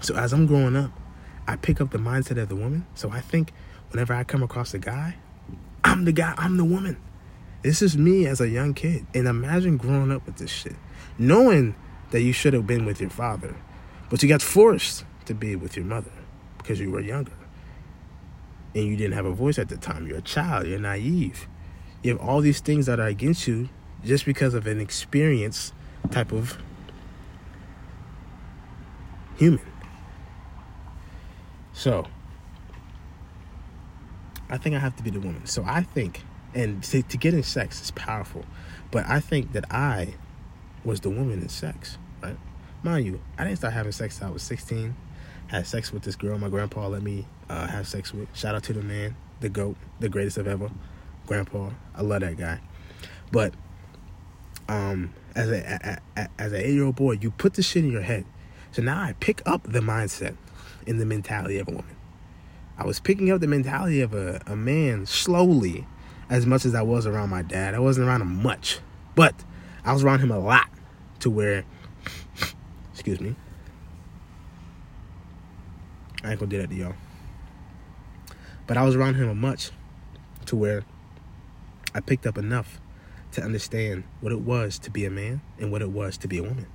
So 0.00 0.14
as 0.14 0.32
I'm 0.32 0.46
growing 0.46 0.76
up, 0.76 0.90
I 1.46 1.56
pick 1.56 1.80
up 1.80 1.90
the 1.90 1.98
mindset 1.98 2.40
of 2.40 2.48
the 2.48 2.56
woman. 2.56 2.86
So 2.94 3.10
I 3.10 3.20
think 3.20 3.52
whenever 3.90 4.14
I 4.14 4.24
come 4.24 4.42
across 4.42 4.74
a 4.74 4.78
guy, 4.78 5.16
I'm 5.82 6.04
the 6.04 6.12
guy, 6.12 6.34
I'm 6.36 6.56
the 6.56 6.64
woman. 6.64 6.96
This 7.62 7.82
is 7.82 7.96
me 7.96 8.26
as 8.26 8.40
a 8.40 8.48
young 8.48 8.74
kid. 8.74 9.06
And 9.14 9.26
imagine 9.26 9.76
growing 9.76 10.10
up 10.10 10.26
with 10.26 10.36
this 10.36 10.50
shit. 10.50 10.76
Knowing 11.18 11.74
that 12.10 12.22
you 12.22 12.32
should 12.32 12.52
have 12.52 12.66
been 12.66 12.84
with 12.84 13.00
your 13.00 13.10
father, 13.10 13.56
but 14.10 14.22
you 14.22 14.28
got 14.28 14.42
forced 14.42 15.04
to 15.26 15.34
be 15.34 15.56
with 15.56 15.76
your 15.76 15.84
mother 15.84 16.12
because 16.58 16.80
you 16.80 16.90
were 16.90 17.00
younger. 17.00 17.32
And 18.74 18.84
you 18.84 18.96
didn't 18.96 19.14
have 19.14 19.26
a 19.26 19.32
voice 19.32 19.58
at 19.58 19.68
the 19.68 19.76
time. 19.76 20.06
You're 20.06 20.18
a 20.18 20.22
child, 20.22 20.66
you're 20.66 20.78
naive. 20.78 21.48
You 22.02 22.12
have 22.12 22.20
all 22.20 22.40
these 22.40 22.60
things 22.60 22.86
that 22.86 23.00
are 23.00 23.06
against 23.06 23.46
you 23.46 23.68
just 24.04 24.26
because 24.26 24.54
of 24.54 24.66
an 24.66 24.80
experience 24.80 25.72
type 26.10 26.32
of 26.32 26.58
human. 29.36 29.73
So, 31.74 32.06
I 34.48 34.58
think 34.58 34.76
I 34.76 34.78
have 34.78 34.96
to 34.96 35.02
be 35.02 35.10
the 35.10 35.20
woman. 35.20 35.46
So 35.46 35.64
I 35.66 35.82
think, 35.82 36.22
and 36.54 36.82
to, 36.84 37.02
to 37.02 37.16
get 37.16 37.34
in 37.34 37.42
sex 37.42 37.80
is 37.82 37.90
powerful, 37.90 38.44
but 38.90 39.04
I 39.08 39.20
think 39.20 39.52
that 39.52 39.64
I 39.70 40.14
was 40.84 41.00
the 41.00 41.10
woman 41.10 41.40
in 41.42 41.48
sex, 41.48 41.98
right? 42.22 42.36
Mind 42.82 43.06
you, 43.06 43.20
I 43.38 43.44
didn't 43.44 43.58
start 43.58 43.74
having 43.74 43.92
sex 43.92 44.16
until 44.16 44.28
I 44.28 44.32
was 44.32 44.42
16. 44.42 44.94
Had 45.48 45.66
sex 45.66 45.92
with 45.92 46.02
this 46.02 46.16
girl 46.16 46.38
my 46.38 46.48
grandpa 46.48 46.86
let 46.86 47.02
me 47.02 47.26
uh, 47.48 47.66
have 47.66 47.86
sex 47.86 48.14
with. 48.14 48.28
Shout 48.36 48.54
out 48.54 48.62
to 48.64 48.72
the 48.72 48.82
man, 48.82 49.16
the 49.40 49.48
GOAT, 49.48 49.76
the 50.00 50.08
greatest 50.08 50.38
of 50.38 50.46
ever. 50.46 50.70
Grandpa, 51.26 51.70
I 51.94 52.02
love 52.02 52.20
that 52.20 52.36
guy. 52.36 52.60
But 53.32 53.54
um, 54.68 55.12
as 55.34 55.50
a, 55.50 56.00
a, 56.16 56.20
a 56.20 56.28
as 56.38 56.52
an 56.52 56.60
eight 56.60 56.74
year 56.74 56.84
old 56.84 56.96
boy, 56.96 57.12
you 57.12 57.30
put 57.30 57.54
the 57.54 57.62
shit 57.62 57.84
in 57.84 57.90
your 57.90 58.02
head. 58.02 58.24
So 58.72 58.82
now 58.82 59.00
I 59.02 59.14
pick 59.20 59.42
up 59.46 59.62
the 59.64 59.80
mindset 59.80 60.36
and 60.86 61.00
the 61.00 61.06
mentality 61.06 61.58
of 61.58 61.68
a 61.68 61.72
woman. 61.72 61.96
I 62.76 62.84
was 62.84 62.98
picking 63.00 63.30
up 63.30 63.40
the 63.40 63.46
mentality 63.46 64.00
of 64.00 64.14
a, 64.14 64.42
a 64.46 64.56
man 64.56 65.06
slowly, 65.06 65.86
as 66.28 66.46
much 66.46 66.64
as 66.64 66.74
I 66.74 66.82
was 66.82 67.06
around 67.06 67.30
my 67.30 67.42
dad. 67.42 67.74
I 67.74 67.78
wasn't 67.78 68.08
around 68.08 68.22
him 68.22 68.42
much, 68.42 68.80
but 69.14 69.44
I 69.84 69.92
was 69.92 70.02
around 70.02 70.20
him 70.20 70.30
a 70.30 70.38
lot 70.38 70.68
to 71.20 71.30
where, 71.30 71.64
excuse 72.92 73.20
me, 73.20 73.36
I 76.24 76.30
ain't 76.30 76.40
gonna 76.40 76.50
do 76.50 76.58
that 76.58 76.70
to 76.70 76.74
y'all. 76.74 76.94
But 78.66 78.76
I 78.76 78.82
was 78.82 78.96
around 78.96 79.14
him 79.14 79.28
a 79.28 79.34
much 79.34 79.70
to 80.46 80.56
where 80.56 80.84
I 81.94 82.00
picked 82.00 82.26
up 82.26 82.38
enough 82.38 82.80
to 83.32 83.42
understand 83.42 84.04
what 84.20 84.32
it 84.32 84.40
was 84.40 84.78
to 84.80 84.90
be 84.90 85.04
a 85.04 85.10
man 85.10 85.42
and 85.58 85.70
what 85.70 85.82
it 85.82 85.90
was 85.90 86.16
to 86.18 86.28
be 86.28 86.38
a 86.38 86.42
woman. 86.42 86.66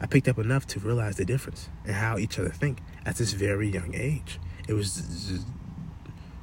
I 0.00 0.06
picked 0.06 0.26
up 0.26 0.38
enough 0.38 0.66
to 0.68 0.80
realize 0.80 1.16
the 1.16 1.24
difference 1.24 1.68
and 1.84 1.94
how 1.94 2.18
each 2.18 2.38
other 2.38 2.48
think 2.48 2.78
at 3.04 3.16
this 3.16 3.32
very 3.32 3.68
young 3.68 3.94
age. 3.94 4.38
It 4.68 4.74
was 4.74 5.44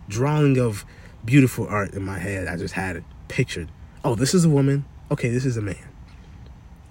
drawing 0.08 0.58
of 0.58 0.86
beautiful 1.24 1.68
art 1.68 1.94
in 1.94 2.04
my 2.04 2.20
head. 2.20 2.48
I 2.48 2.58
just 2.58 2.74
had 2.74 2.98
it 2.98 3.04
pictured. 3.28 3.70
Oh, 4.04 4.16
this 4.16 4.34
is 4.34 4.46
a 4.46 4.50
woman. 4.50 4.86
Okay, 5.12 5.30
this 5.30 5.46
is 5.46 5.58
a 5.58 5.62
man. 5.62 5.76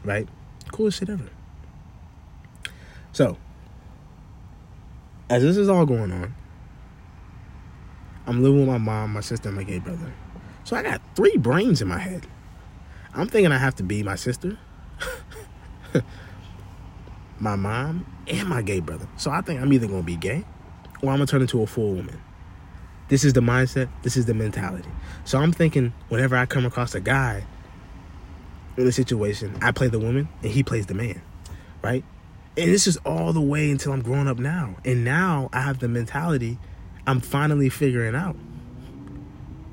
Right? 0.05 0.29
Coolest 0.73 0.99
shit 0.99 1.09
ever. 1.09 1.29
So, 3.13 3.37
as 5.31 5.43
this 5.43 5.57
is 5.57 5.69
all 5.69 5.87
going 5.87 6.13
on, 6.13 6.35
I'm 8.27 8.43
living 8.43 8.61
with 8.61 8.69
my 8.69 8.79
mom, 8.79 9.15
my 9.15 9.21
sister, 9.21 9.49
and 9.49 9.57
my 9.57 9.65
gay 9.65 9.79
brother. 9.79 10.13
So 10.65 10.77
I 10.77 10.83
got 10.83 11.01
three 11.15 11.37
brains 11.39 11.81
in 11.81 11.89
my 11.89 11.99
head. 11.99 12.27
I'm 13.15 13.27
thinking 13.27 13.53
I 13.53 13.59
have 13.59 13.75
to 13.77 13.83
be 13.83 14.03
my 14.03 14.17
sister, 14.17 14.59
my 17.39 17.57
mom, 17.57 18.07
and 18.27 18.49
my 18.49 18.63
gay 18.63 18.81
brother. 18.81 19.07
So 19.17 19.31
I 19.31 19.41
think 19.41 19.61
I'm 19.61 19.73
either 19.73 19.87
gonna 19.87 20.03
be 20.03 20.17
gay 20.17 20.45
or 21.03 21.11
I'm 21.11 21.19
gonna 21.19 21.27
turn 21.27 21.43
into 21.43 21.63
a 21.63 21.67
full 21.67 21.95
woman. 21.95 22.21
This 23.09 23.25
is 23.25 23.33
the 23.33 23.41
mindset, 23.41 23.89
this 24.03 24.17
is 24.17 24.27
the 24.27 24.35
mentality. 24.35 24.89
So 25.25 25.39
I'm 25.39 25.53
thinking 25.53 25.93
whenever 26.09 26.37
I 26.37 26.47
come 26.47 26.67
across 26.67 26.95
a 26.95 27.01
guy 27.01 27.45
in 28.77 28.87
a 28.87 28.93
situation, 28.93 29.57
I 29.63 29.73
play 29.73 29.89
the 29.89 29.99
woman 29.99 30.29
and 30.43 30.51
he 30.51 30.63
plays 30.63 30.87
the 30.87 30.95
man, 30.95 31.23
right? 31.83 32.05
And 32.57 32.73
this 32.73 32.87
is 32.87 32.97
all 32.99 33.33
the 33.33 33.41
way 33.41 33.71
until 33.71 33.93
I'm 33.93 34.03
growing 34.03 34.29
up 34.29 34.39
now. 34.39 34.77
And 34.85 35.05
now 35.05 35.49
I 35.53 35.61
have 35.61 35.79
the 35.79 35.89
mentality 35.89 36.59
I'm 37.07 37.21
finally 37.21 37.71
figuring 37.71 38.15
out 38.15 38.37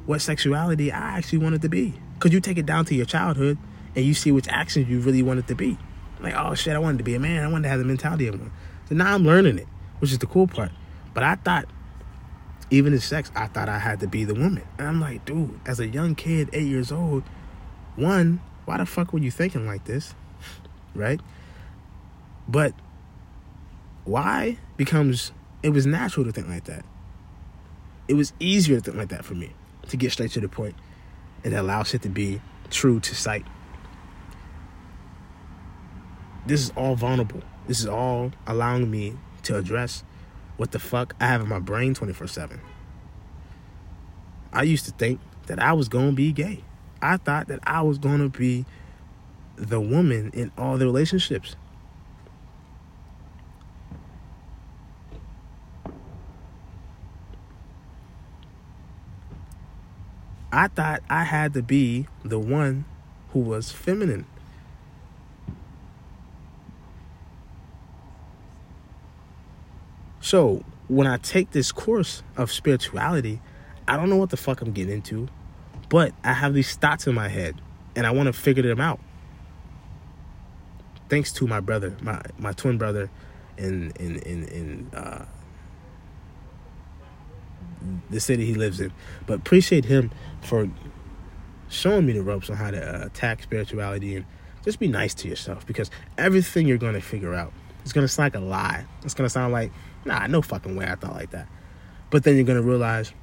what 0.06 0.22
sexuality 0.22 0.92
I 0.92 1.18
actually 1.18 1.40
wanted 1.40 1.62
to 1.64 1.70
be. 1.70 1.94
Because 2.14 2.32
you 2.32 2.40
take 2.40 2.58
it 2.58 2.66
down 2.66 2.86
to 2.86 2.96
your 2.96 3.06
childhood 3.06 3.58
and 3.94 4.06
you 4.06 4.14
see 4.14 4.32
which 4.32 4.48
actions 4.48 4.88
you 4.88 5.00
really 5.00 5.22
wanted 5.22 5.48
to 5.48 5.56
be. 5.56 5.78
Like, 6.20 6.34
oh 6.36 6.56
shit, 6.56 6.76
I 6.76 6.80
wanted 6.80 7.00
to 7.00 7.04
be 7.04 7.16
a 7.16 7.20
man. 7.20 7.44
I 7.44 7.48
wanted 7.48 7.64
to 7.64 7.70
have 7.70 7.80
the 7.80 7.86
mentality 7.86 8.28
of 8.28 8.40
one. 8.40 8.52
So 8.90 8.96
now 8.96 9.14
I'm 9.14 9.24
learning 9.24 9.60
it, 9.60 9.68
which 10.00 10.12
is 10.12 10.20
the 10.20 10.28
cool 10.28 10.48
part. 10.48 10.72
But 11.14 11.24
I 11.24 11.36
thought, 11.36 11.66
even 12.70 12.94
in 12.94 13.00
sex, 13.00 13.32
I 13.36 13.48
thought 13.48 13.70
I 13.70 13.80
had 13.80 14.00
to 14.02 14.08
be 14.08 14.26
the 14.26 14.34
woman. 14.34 14.64
And 14.78 14.88
I'm 14.88 15.02
like, 15.02 15.26
dude, 15.26 15.60
as 15.66 15.80
a 15.80 15.88
young 15.88 16.16
kid, 16.16 16.50
eight 16.54 16.68
years 16.68 16.92
old, 16.92 17.24
one, 17.96 18.42
why 18.66 18.78
the 18.78 18.86
fuck 18.86 19.14
were 19.14 19.20
you 19.20 19.32
thinking 19.32 19.66
like 19.66 19.86
this? 19.86 20.14
Right? 20.94 21.20
But 22.48 22.74
why 24.04 24.58
becomes, 24.78 25.32
it 25.64 25.70
was 25.70 25.86
natural 25.86 26.26
to 26.26 26.32
think 26.32 26.48
like 26.48 26.66
that. 26.66 26.86
It 28.08 28.14
was 28.14 28.34
easier 28.40 28.78
to 28.78 28.82
think 28.82 28.98
like 28.98 29.10
that 29.10 29.26
for 29.26 29.34
me, 29.34 29.52
to 29.90 29.98
get 29.98 30.12
straight 30.12 30.32
to 30.32 30.40
the 30.40 30.48
point 30.48 30.76
and 31.44 31.54
allow 31.54 31.84
shit 31.84 32.02
to 32.04 32.10
be 32.10 32.42
true 32.70 33.00
to 33.00 33.16
sight. 33.16 33.46
This 36.46 36.62
is 36.62 36.72
all 36.76 36.96
vulnerable. 36.96 37.42
This 37.68 37.80
is 37.80 37.88
all 37.88 38.32
allowing 38.46 38.92
me 38.92 39.18
to 39.44 39.58
address 39.58 40.04
what 40.58 40.72
the 40.72 40.80
fuck 40.80 41.16
I 41.20 41.28
have 41.28 41.42
in 41.42 41.50
my 41.50 41.60
brain 41.60 41.94
24 41.94 42.28
7. 42.28 42.62
I 44.54 44.64
used 44.64 44.86
to 44.86 44.92
think 44.92 45.20
that 45.48 45.60
I 45.60 45.74
was 45.74 45.90
going 45.90 46.12
to 46.12 46.16
be 46.16 46.32
gay. 46.32 46.64
I 47.02 47.18
thought 47.18 47.48
that 47.48 47.60
I 47.64 47.82
was 47.82 47.98
going 47.98 48.20
to 48.20 48.30
be 48.30 48.66
the 49.56 49.82
woman 49.82 50.32
in 50.34 50.52
all 50.58 50.78
the 50.78 50.86
relationships. 50.86 51.56
I 60.52 60.70
thought 60.70 61.04
I 61.10 61.24
had 61.24 61.54
to 61.56 61.62
be 61.62 62.08
the 62.24 62.40
one 62.40 62.86
who 63.32 63.40
was 63.40 63.72
feminine. 63.72 64.26
So, 70.26 70.64
when 70.88 71.06
I 71.06 71.18
take 71.18 71.52
this 71.52 71.72
course 71.72 72.24
of 72.36 72.52
spirituality, 72.52 73.40
I 73.88 73.96
don't 73.96 74.10
know 74.10 74.16
what 74.16 74.32
the 74.32 74.38
fuck 74.38 74.60
I'm 74.60 74.72
getting 74.72 74.96
into, 74.96 75.28
but 75.88 76.14
I 76.24 76.34
have 76.34 76.56
these 76.56 76.74
thoughts 76.74 77.06
in 77.06 77.14
my 77.14 77.28
head 77.28 77.62
and 77.96 78.08
I 78.08 78.10
want 78.10 78.26
to 78.26 78.34
figure 78.34 78.64
them 78.64 78.82
out. 78.82 79.00
Thanks 81.10 81.32
to 81.34 81.46
my 81.46 81.60
brother, 81.60 81.96
my 82.02 82.24
my 82.40 82.54
twin 82.54 82.80
brother 82.80 83.12
in 83.60 83.92
in 84.00 84.16
in 84.22 84.46
in 84.46 84.90
uh 84.96 85.26
the 88.10 88.20
city 88.20 88.48
he 88.48 88.56
lives 88.56 88.82
in. 88.82 88.92
But 89.28 89.36
appreciate 89.36 89.86
him 89.86 90.10
for 90.42 90.68
showing 91.70 92.08
me 92.08 92.14
the 92.14 92.24
ropes 92.24 92.50
on 92.50 92.56
how 92.56 92.72
to 92.72 93.04
uh, 93.04 93.06
attack 93.06 93.44
spirituality 93.44 94.16
and 94.16 94.26
just 94.64 94.80
be 94.80 94.88
nice 94.88 95.14
to 95.14 95.28
yourself 95.28 95.68
because 95.68 95.92
everything 96.18 96.66
you're 96.66 96.80
going 96.80 96.96
to 96.96 97.00
figure 97.00 97.36
out 97.36 97.54
going 97.94 98.06
to 98.06 98.12
sound 98.12 98.34
like 98.34 98.42
a 98.42 98.46
lie. 98.46 98.86
It's 99.04 99.14
to 99.26 99.30
sound 99.30 99.54
like, 99.54 99.72
nah, 100.06 100.28
no 100.28 100.42
fucking 100.42 100.76
way 100.76 100.86
I 100.86 100.96
thought 100.96 101.14
like 101.14 101.32
that. 101.32 101.48
But 102.10 102.24
then 102.24 102.36
you're 102.36 102.46
to 102.62 102.68
realize, 102.68 103.14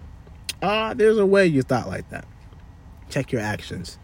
ah, 0.63 0.95
there's 0.95 1.19
a 1.19 1.27
way 1.27 1.47
you 1.47 1.63
thought 1.63 1.89
like 1.89 2.09
that. 2.11 2.27
Check 3.09 3.33
your 3.33 3.41
actions. 3.41 3.99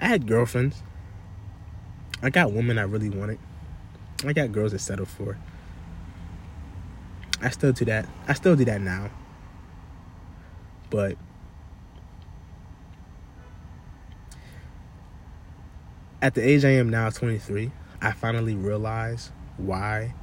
I 0.00 0.06
had 0.06 0.26
girlfriends. 0.26 0.82
I 2.22 2.30
got 2.30 2.52
women 2.52 2.78
I 2.78 2.82
really 2.82 3.10
wanted. 3.10 3.38
I 4.24 4.32
got 4.32 4.52
girls 4.52 4.72
that 4.72 4.80
settled 4.80 5.08
for. 5.08 5.38
I 7.42 7.50
still 7.50 7.72
do 7.72 7.84
that. 7.86 8.08
I 8.26 8.32
still 8.34 8.56
do 8.56 8.64
that 8.64 8.80
now. 8.80 9.10
But 10.88 11.16
at 16.22 16.34
the 16.34 16.46
age 16.46 16.64
I 16.64 16.70
am 16.70 16.88
now, 16.88 17.10
23, 17.10 17.70
I 18.06 18.12
finally 18.12 18.54
realize 18.54 19.32
why 19.56 20.14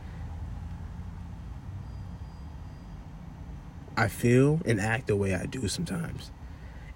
I 3.98 4.08
feel 4.08 4.62
and 4.65 4.80
act 4.80 5.08
the 5.08 5.15
way 5.15 5.36
I 5.36 5.46
do 5.46 5.67
sometimes. 5.67 6.32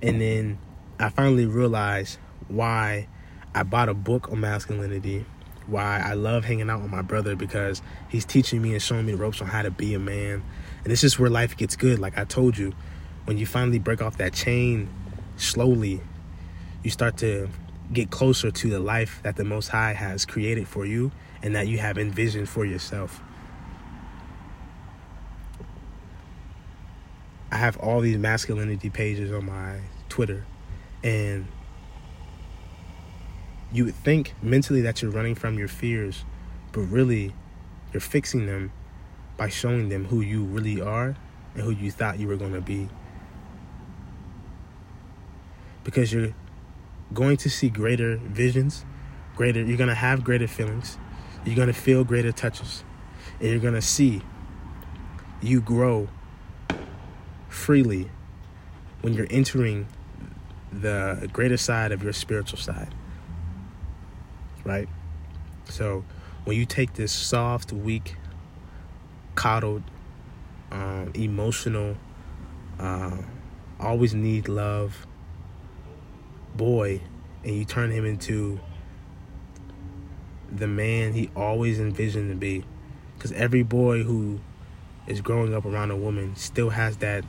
And 0.01 0.21
then 0.21 0.57
I 0.97 1.09
finally 1.09 1.45
realized 1.45 2.19
why 2.47 3.07
I 3.53 3.63
bought 3.63 3.89
a 3.89 3.93
book 3.93 4.31
on 4.31 4.39
masculinity 4.39 5.25
why 5.65 6.01
I 6.01 6.13
love 6.13 6.45
hanging 6.45 6.69
out 6.69 6.81
with 6.81 6.89
my 6.89 7.01
brother 7.01 7.35
because 7.35 7.81
he's 8.07 8.23
teaching 8.23 8.61
me 8.61 8.71
and 8.71 8.81
showing 8.81 9.05
me 9.05 9.11
the 9.11 9.17
ropes 9.17 9.41
on 9.41 9.47
how 9.47 9.63
to 9.63 9.71
be 9.71 9.93
a 9.93 9.99
man. 9.99 10.41
And 10.83 10.85
this 10.85 11.03
is 11.03 11.19
where 11.19 11.29
life 11.29 11.57
gets 11.57 11.75
good. 11.75 11.99
Like 11.99 12.17
I 12.17 12.23
told 12.23 12.57
you, 12.57 12.73
when 13.25 13.37
you 13.37 13.45
finally 13.45 13.77
break 13.77 14.01
off 14.01 14.17
that 14.19 14.33
chain 14.33 14.89
slowly, 15.35 15.99
you 16.83 16.89
start 16.89 17.17
to 17.17 17.49
get 17.91 18.09
closer 18.09 18.51
to 18.51 18.69
the 18.69 18.79
life 18.79 19.19
that 19.23 19.35
the 19.35 19.43
Most 19.43 19.69
High 19.69 19.93
has 19.93 20.25
created 20.25 20.67
for 20.67 20.85
you 20.85 21.11
and 21.41 21.55
that 21.55 21.67
you 21.67 21.77
have 21.77 21.97
envisioned 21.97 22.49
for 22.49 22.65
yourself. 22.65 23.21
I 27.51 27.57
have 27.57 27.77
all 27.77 28.01
these 28.01 28.17
masculinity 28.17 28.89
pages 28.89 29.31
on 29.31 29.45
my 29.45 29.79
Twitter, 30.09 30.45
and 31.03 31.47
you 33.71 33.85
would 33.85 33.95
think 33.95 34.33
mentally 34.41 34.81
that 34.81 35.01
you're 35.01 35.11
running 35.11 35.35
from 35.35 35.57
your 35.57 35.69
fears, 35.69 36.25
but 36.73 36.81
really, 36.81 37.33
you're 37.93 38.01
fixing 38.01 38.47
them 38.47 38.71
by 39.37 39.47
showing 39.47 39.87
them 39.89 40.05
who 40.05 40.19
you 40.19 40.43
really 40.43 40.81
are 40.81 41.15
and 41.53 41.63
who 41.63 41.71
you 41.71 41.89
thought 41.89 42.19
you 42.19 42.27
were 42.27 42.35
going 42.35 42.53
to 42.53 42.61
be. 42.61 42.89
Because 45.83 46.11
you're 46.11 46.33
going 47.13 47.37
to 47.37 47.49
see 47.49 47.69
greater 47.69 48.17
visions, 48.17 48.85
greater, 49.35 49.63
you're 49.63 49.77
going 49.77 49.89
to 49.89 49.95
have 49.95 50.23
greater 50.23 50.47
feelings, 50.47 50.97
you're 51.45 51.55
going 51.55 51.67
to 51.67 51.73
feel 51.73 52.03
greater 52.03 52.31
touches, 52.31 52.83
and 53.39 53.49
you're 53.49 53.59
going 53.59 53.73
to 53.73 53.81
see 53.81 54.21
you 55.41 55.61
grow 55.61 56.09
freely 57.47 58.09
when 59.01 59.13
you're 59.13 59.27
entering 59.29 59.87
the 60.71 61.29
greater 61.31 61.57
side 61.57 61.91
of 61.91 62.03
your 62.03 62.13
spiritual 62.13 62.59
side. 62.59 62.93
Right? 64.63 64.89
So 65.65 66.03
when 66.43 66.57
you 66.57 66.65
take 66.65 66.93
this 66.93 67.11
soft, 67.11 67.71
weak, 67.71 68.15
coddled, 69.35 69.83
um, 70.71 71.11
emotional, 71.13 71.95
uh, 72.79 73.17
always 73.79 74.13
need 74.13 74.49
love 74.49 75.06
boy 76.57 77.01
and 77.43 77.55
you 77.55 77.65
turn 77.65 77.91
him 77.91 78.05
into 78.05 78.59
the 80.51 80.67
man 80.67 81.13
he 81.13 81.29
always 81.35 81.79
envisioned 81.79 82.29
to 82.29 82.35
be. 82.35 82.63
Because 83.15 83.31
every 83.31 83.63
boy 83.63 84.03
who 84.03 84.39
is 85.07 85.21
growing 85.21 85.53
up 85.53 85.65
around 85.65 85.91
a 85.91 85.95
woman 85.95 86.35
still 86.35 86.69
has 86.69 86.97
that 86.97 87.23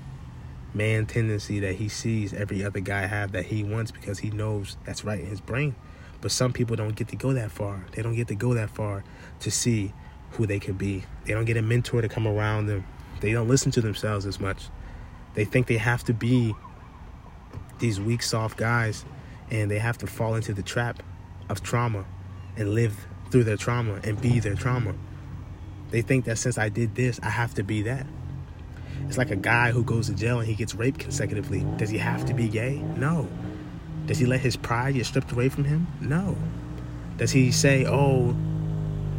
man 0.74 1.06
tendency 1.06 1.60
that 1.60 1.76
he 1.76 1.88
sees 1.88 2.34
every 2.34 2.64
other 2.64 2.80
guy 2.80 3.06
have 3.06 3.32
that 3.32 3.46
he 3.46 3.64
wants 3.64 3.90
because 3.90 4.18
he 4.18 4.30
knows 4.30 4.76
that's 4.84 5.04
right 5.04 5.20
in 5.20 5.26
his 5.26 5.40
brain. 5.40 5.74
But 6.20 6.32
some 6.32 6.52
people 6.52 6.76
don't 6.76 6.96
get 6.96 7.08
to 7.08 7.16
go 7.16 7.32
that 7.32 7.50
far. 7.50 7.86
They 7.92 8.02
don't 8.02 8.16
get 8.16 8.28
to 8.28 8.34
go 8.34 8.54
that 8.54 8.70
far 8.70 9.04
to 9.40 9.50
see 9.50 9.92
who 10.32 10.46
they 10.46 10.58
can 10.58 10.74
be. 10.74 11.04
They 11.24 11.32
don't 11.32 11.44
get 11.44 11.56
a 11.56 11.62
mentor 11.62 12.02
to 12.02 12.08
come 12.08 12.26
around 12.26 12.66
them. 12.66 12.84
They 13.20 13.32
don't 13.32 13.48
listen 13.48 13.70
to 13.72 13.80
themselves 13.80 14.26
as 14.26 14.40
much. 14.40 14.64
They 15.34 15.44
think 15.44 15.68
they 15.68 15.78
have 15.78 16.04
to 16.04 16.12
be 16.12 16.54
these 17.78 18.00
weak, 18.00 18.22
soft 18.22 18.56
guys 18.56 19.04
and 19.50 19.70
they 19.70 19.78
have 19.78 19.98
to 19.98 20.06
fall 20.06 20.34
into 20.34 20.52
the 20.52 20.62
trap 20.62 21.02
of 21.48 21.62
trauma 21.62 22.04
and 22.56 22.74
live 22.74 23.06
through 23.30 23.44
their 23.44 23.56
trauma 23.56 24.00
and 24.04 24.20
be 24.20 24.40
their 24.40 24.54
trauma. 24.54 24.94
They 25.90 26.02
think 26.02 26.26
that 26.26 26.36
since 26.36 26.58
I 26.58 26.68
did 26.68 26.94
this, 26.94 27.18
I 27.22 27.30
have 27.30 27.54
to 27.54 27.62
be 27.62 27.82
that. 27.82 28.06
It's 29.06 29.16
like 29.16 29.30
a 29.30 29.36
guy 29.36 29.70
who 29.70 29.84
goes 29.84 30.08
to 30.08 30.14
jail 30.14 30.38
and 30.38 30.48
he 30.48 30.54
gets 30.54 30.74
raped 30.74 30.98
consecutively. 30.98 31.64
Does 31.76 31.88
he 31.88 31.98
have 31.98 32.26
to 32.26 32.34
be 32.34 32.48
gay? 32.48 32.76
No. 32.96 33.28
Does 34.06 34.18
he 34.18 34.26
let 34.26 34.40
his 34.40 34.56
pride 34.56 34.94
get 34.94 35.06
stripped 35.06 35.32
away 35.32 35.48
from 35.48 35.64
him? 35.64 35.86
No. 36.00 36.36
Does 37.16 37.30
he 37.30 37.50
say, 37.50 37.86
oh, 37.86 38.30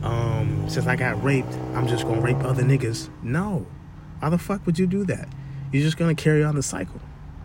um, 0.03 0.65
since 0.67 0.87
I 0.87 0.95
got 0.95 1.23
raped, 1.23 1.53
I'm 1.73 1.87
just 1.87 2.05
gonna 2.05 2.21
rape 2.21 2.43
other 2.43 2.63
niggas? 2.63 3.09
No. 3.23 3.65
How 4.21 4.29
the 4.29 4.37
fuck 4.37 4.65
would 4.65 4.77
you 4.77 4.87
do 4.87 5.05
that? 5.05 5.27
You're 5.71 5.83
just 5.83 5.97
gonna 5.97 6.15
carry 6.15 6.43
on 6.43 6.55
the 6.55 6.63
cycle. 6.63 7.01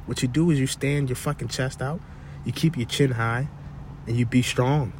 What 0.06 0.22
you 0.22 0.28
do 0.28 0.50
is 0.50 0.60
you 0.60 0.66
stand 0.66 1.08
your 1.08 1.16
fucking 1.16 1.48
chest 1.48 1.80
out, 1.80 2.00
you 2.44 2.52
keep 2.52 2.76
your 2.76 2.86
chin 2.86 3.12
high, 3.12 3.48
and 4.06 4.16
you 4.16 4.26
be 4.26 4.42
strong. 4.42 4.92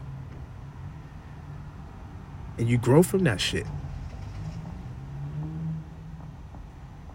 And 2.58 2.68
you 2.68 2.78
grow 2.78 3.02
from 3.02 3.24
that 3.24 3.40
shit. 3.40 3.66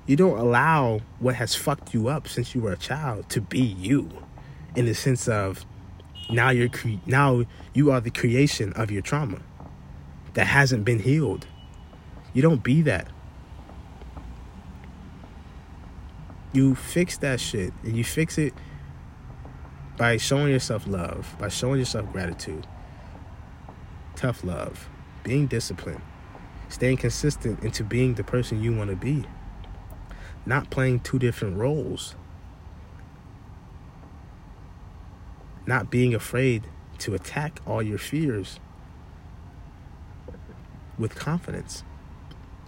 You 0.05 0.15
don't 0.15 0.39
allow 0.39 1.01
what 1.19 1.35
has 1.35 1.55
fucked 1.55 1.93
you 1.93 2.07
up 2.07 2.27
since 2.27 2.55
you 2.55 2.61
were 2.61 2.71
a 2.71 2.77
child 2.77 3.29
to 3.29 3.41
be 3.41 3.61
you 3.61 4.09
in 4.75 4.85
the 4.85 4.95
sense 4.95 5.27
of 5.27 5.65
now 6.31 6.49
you're 6.49 6.69
cre- 6.69 7.01
now 7.05 7.45
you 7.73 7.91
are 7.91 8.01
the 8.01 8.09
creation 8.09 8.73
of 8.73 8.89
your 8.89 9.01
trauma 9.01 9.39
that 10.33 10.45
hasn't 10.45 10.83
been 10.83 10.99
healed. 10.99 11.45
You 12.33 12.41
don't 12.41 12.63
be 12.63 12.81
that. 12.83 13.07
You 16.53 16.73
fix 16.75 17.17
that 17.19 17.39
shit 17.39 17.73
and 17.83 17.95
you 17.95 18.03
fix 18.03 18.37
it 18.37 18.53
by 19.99 20.17
showing 20.17 20.51
yourself 20.51 20.87
love, 20.87 21.35
by 21.37 21.49
showing 21.49 21.77
yourself 21.77 22.11
gratitude, 22.11 22.65
tough 24.15 24.43
love, 24.43 24.89
being 25.23 25.45
disciplined, 25.45 26.01
staying 26.69 26.97
consistent 26.97 27.61
into 27.63 27.83
being 27.83 28.15
the 28.15 28.23
person 28.23 28.63
you 28.63 28.73
want 28.73 28.89
to 28.89 28.95
be 28.95 29.25
not 30.45 30.69
playing 30.69 30.99
two 31.01 31.19
different 31.19 31.57
roles, 31.57 32.15
not 35.67 35.91
being 35.91 36.15
afraid 36.15 36.63
to 36.97 37.13
attack 37.13 37.59
all 37.67 37.83
your 37.83 37.97
fears 37.97 38.59
with 40.97 41.13
confidence, 41.15 41.83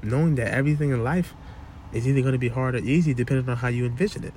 knowing 0.03 0.35
that 0.35 0.53
everything 0.53 0.91
in 0.91 1.03
life 1.03 1.33
is 1.91 2.07
either 2.07 2.21
going 2.21 2.33
to 2.33 2.37
be 2.37 2.49
hard 2.49 2.75
or 2.75 2.79
easy 2.79 3.13
depending 3.13 3.49
on 3.49 3.57
how 3.57 3.67
you 3.67 3.85
envision 3.85 4.23
it. 4.23 4.33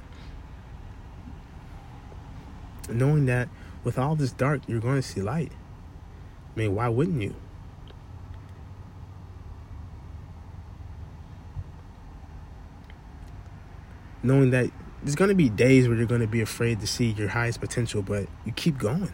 Knowing 2.89 3.27
that 3.27 3.49
with 3.83 3.99
all 3.99 4.17
this 4.17 4.33
dark, 4.33 4.63
you're 4.67 4.81
going 4.81 4.97
to 4.97 5.03
see 5.03 5.21
light. 5.21 5.53
I 6.55 6.59
mean, 6.59 6.75
why 6.75 6.89
wouldn't 6.89 7.23
you? 7.23 7.35
knowing 14.25 14.51
that 14.51 14.71
there's 15.03 15.15
going 15.15 15.29
to 15.29 15.35
be 15.35 15.51
days 15.51 15.87
where 15.87 15.97
you're 15.97 16.07
going 16.07 16.23
to 16.23 16.27
be 16.27 16.41
afraid 16.41 16.81
to 16.81 16.87
see 16.87 17.11
your 17.11 17.29
highest 17.29 17.61
potential, 17.61 18.03
but 18.03 18.27
you 18.45 18.53
keep 18.53 18.79
going. 18.79 19.13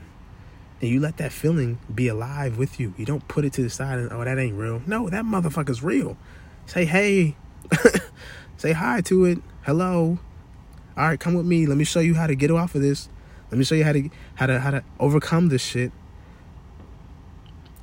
And 0.81 0.89
you 0.89 1.01
let 1.01 1.19
that 1.19 1.33
feeling 1.33 1.79
be 1.93 2.09
alive 2.09 2.57
with 2.57 2.81
you. 2.81 2.95
You 2.97 3.05
don't 3.05 3.27
put 3.29 3.45
it 3.45 3.53
to 3.55 3.63
the 3.63 3.69
side 3.69 3.99
and, 3.99 4.11
oh, 4.13 4.25
that 4.25 4.39
ain't 4.39 4.57
real. 4.57 4.81
No, 4.87 5.11
that 5.11 5.25
motherfucker's 5.25 5.83
real. 5.83 6.17
Say, 6.65 6.85
hey, 6.87 7.37
say 8.57 8.73
hi 8.73 9.03
to 9.03 9.25
it. 9.27 9.39
Hello. 9.63 10.21
All 10.97 11.09
right, 11.09 11.21
come 11.21 11.35
with 11.35 11.45
me. 11.45 11.67
Let 11.67 11.77
me 11.77 11.85
show 11.85 12.01
you 12.01 12.15
how 12.15 12.27
to 12.27 12.35
get 12.35 12.51
off 12.51 12.75
of 12.75 12.81
this. 12.81 13.09
Let 13.51 13.59
me 13.59 13.65
show 13.65 13.75
you 13.75 13.85
how 13.85 13.93
to 13.93 14.11
how 14.35 14.47
to 14.47 14.61
how 14.61 14.71
to 14.71 14.85
overcome 14.99 15.49
this 15.49 15.63
shit. 15.63 15.93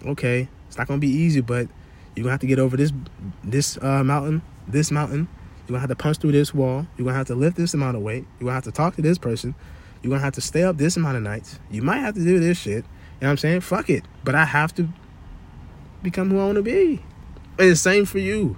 Okay, 0.05 0.47
it's 0.67 0.77
not 0.77 0.87
gonna 0.87 0.99
be 0.99 1.09
easy, 1.09 1.41
but 1.41 1.67
you're 2.15 2.23
gonna 2.23 2.31
have 2.31 2.41
to 2.41 2.47
get 2.47 2.59
over 2.59 2.77
this 2.77 2.91
this 3.43 3.77
uh, 3.81 4.03
mountain, 4.03 4.41
this 4.67 4.91
mountain, 4.91 5.27
you're 5.67 5.73
gonna 5.73 5.81
have 5.81 5.89
to 5.89 6.01
punch 6.01 6.19
through 6.19 6.31
this 6.31 6.53
wall. 6.53 6.87
You're 6.95 7.03
gonna 7.05 7.17
have 7.17 7.27
to 7.27 7.35
lift 7.35 7.57
this 7.57 7.73
amount 7.73 7.97
of 7.97 8.03
weight. 8.03 8.25
You're 8.39 8.45
gonna 8.45 8.53
have 8.53 8.63
to 8.63 8.71
talk 8.71 8.95
to 8.95 9.01
this 9.01 9.17
person. 9.17 9.53
You're 10.01 10.11
gonna 10.11 10.23
have 10.23 10.35
to 10.35 10.41
stay 10.41 10.63
up 10.63 10.77
this 10.77 10.95
amount 10.95 11.17
of 11.17 11.23
nights. 11.23 11.59
You 11.69 11.81
might 11.81 11.97
have 11.97 12.15
to 12.15 12.23
do 12.23 12.39
this 12.39 12.57
shit. 12.57 12.71
You 12.71 12.81
know 12.81 13.27
what 13.27 13.29
I'm 13.31 13.37
saying? 13.37 13.61
Fuck 13.61 13.89
it. 13.89 14.05
But 14.23 14.33
I 14.33 14.45
have 14.45 14.73
to 14.75 14.87
become 16.01 16.29
who 16.29 16.39
I 16.39 16.45
wanna 16.45 16.61
be. 16.61 17.03
And 17.59 17.71
the 17.71 17.75
same 17.75 18.05
for 18.05 18.19
you. 18.19 18.55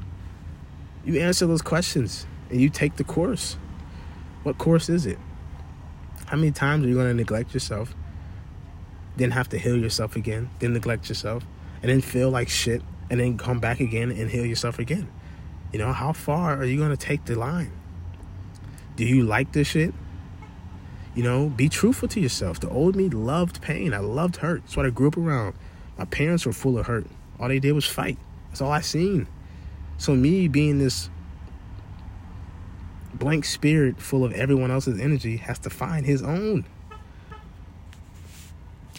You 1.03 1.19
answer 1.19 1.47
those 1.47 1.63
questions 1.63 2.27
and 2.51 2.61
you 2.61 2.69
take 2.69 2.97
the 2.97 3.03
course. 3.03 3.57
What 4.43 4.59
course 4.59 4.87
is 4.87 5.07
it? 5.07 5.17
How 6.29 6.37
many 6.37 6.51
times 6.51 6.85
are 6.85 6.87
you 6.87 6.93
gonna 6.93 7.15
neglect 7.15 7.55
yourself? 7.55 7.95
Then 9.17 9.31
have 9.31 9.49
to 9.49 9.57
heal 9.57 9.75
yourself 9.75 10.15
again, 10.15 10.51
then 10.59 10.73
neglect 10.73 11.09
yourself, 11.09 11.43
and 11.81 11.89
then 11.89 12.01
feel 12.01 12.29
like 12.29 12.49
shit, 12.49 12.83
and 13.09 13.19
then 13.19 13.35
come 13.35 13.59
back 13.59 13.79
again 13.79 14.11
and 14.11 14.29
heal 14.29 14.45
yourself 14.45 14.77
again. 14.77 15.09
You 15.73 15.79
know, 15.79 15.91
how 15.91 16.13
far 16.13 16.55
are 16.55 16.65
you 16.65 16.77
going 16.77 16.91
to 16.91 16.97
take 16.97 17.25
the 17.25 17.33
line? 17.33 17.71
Do 18.95 19.05
you 19.05 19.23
like 19.23 19.53
this 19.53 19.69
shit? 19.69 19.91
You 21.15 21.23
know, 21.23 21.49
be 21.49 21.67
truthful 21.67 22.07
to 22.09 22.19
yourself. 22.19 22.59
The 22.59 22.69
old 22.69 22.95
me 22.95 23.09
loved 23.09 23.59
pain. 23.63 23.91
I 23.95 23.97
loved 23.97 24.35
hurt. 24.35 24.61
That's 24.61 24.77
what 24.77 24.85
I 24.85 24.91
grew 24.91 25.07
up 25.07 25.17
around. 25.17 25.55
My 25.97 26.05
parents 26.05 26.45
were 26.45 26.53
full 26.53 26.77
of 26.77 26.85
hurt. 26.85 27.07
All 27.39 27.47
they 27.47 27.57
did 27.57 27.71
was 27.71 27.87
fight. 27.87 28.19
That's 28.49 28.61
all 28.61 28.71
I 28.71 28.81
seen. 28.81 29.27
So 29.97 30.13
me 30.13 30.47
being 30.47 30.77
this 30.77 31.09
blank 33.19 33.45
spirit 33.45 34.01
full 34.01 34.23
of 34.23 34.31
everyone 34.33 34.71
else's 34.71 34.99
energy 34.99 35.37
has 35.37 35.59
to 35.59 35.69
find 35.69 36.05
his 36.05 36.23
own. 36.23 36.65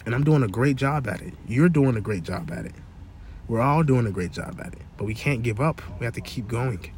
And 0.05 0.15
I'm 0.15 0.23
doing 0.23 0.43
a 0.43 0.47
great 0.47 0.77
job 0.77 1.07
at 1.07 1.21
it. 1.21 1.33
You're 1.47 1.69
doing 1.69 1.95
a 1.95 2.01
great 2.01 2.23
job 2.23 2.51
at 2.51 2.65
it. 2.65 2.73
We're 3.47 3.61
all 3.61 3.83
doing 3.83 4.07
a 4.07 4.11
great 4.11 4.31
job 4.31 4.59
at 4.59 4.73
it, 4.73 4.81
but 4.97 5.05
we 5.05 5.13
can't 5.13 5.43
give 5.43 5.59
up. 5.59 5.81
We 5.99 6.05
have 6.05 6.13
to 6.13 6.21
keep 6.21 6.47
going. 6.47 6.91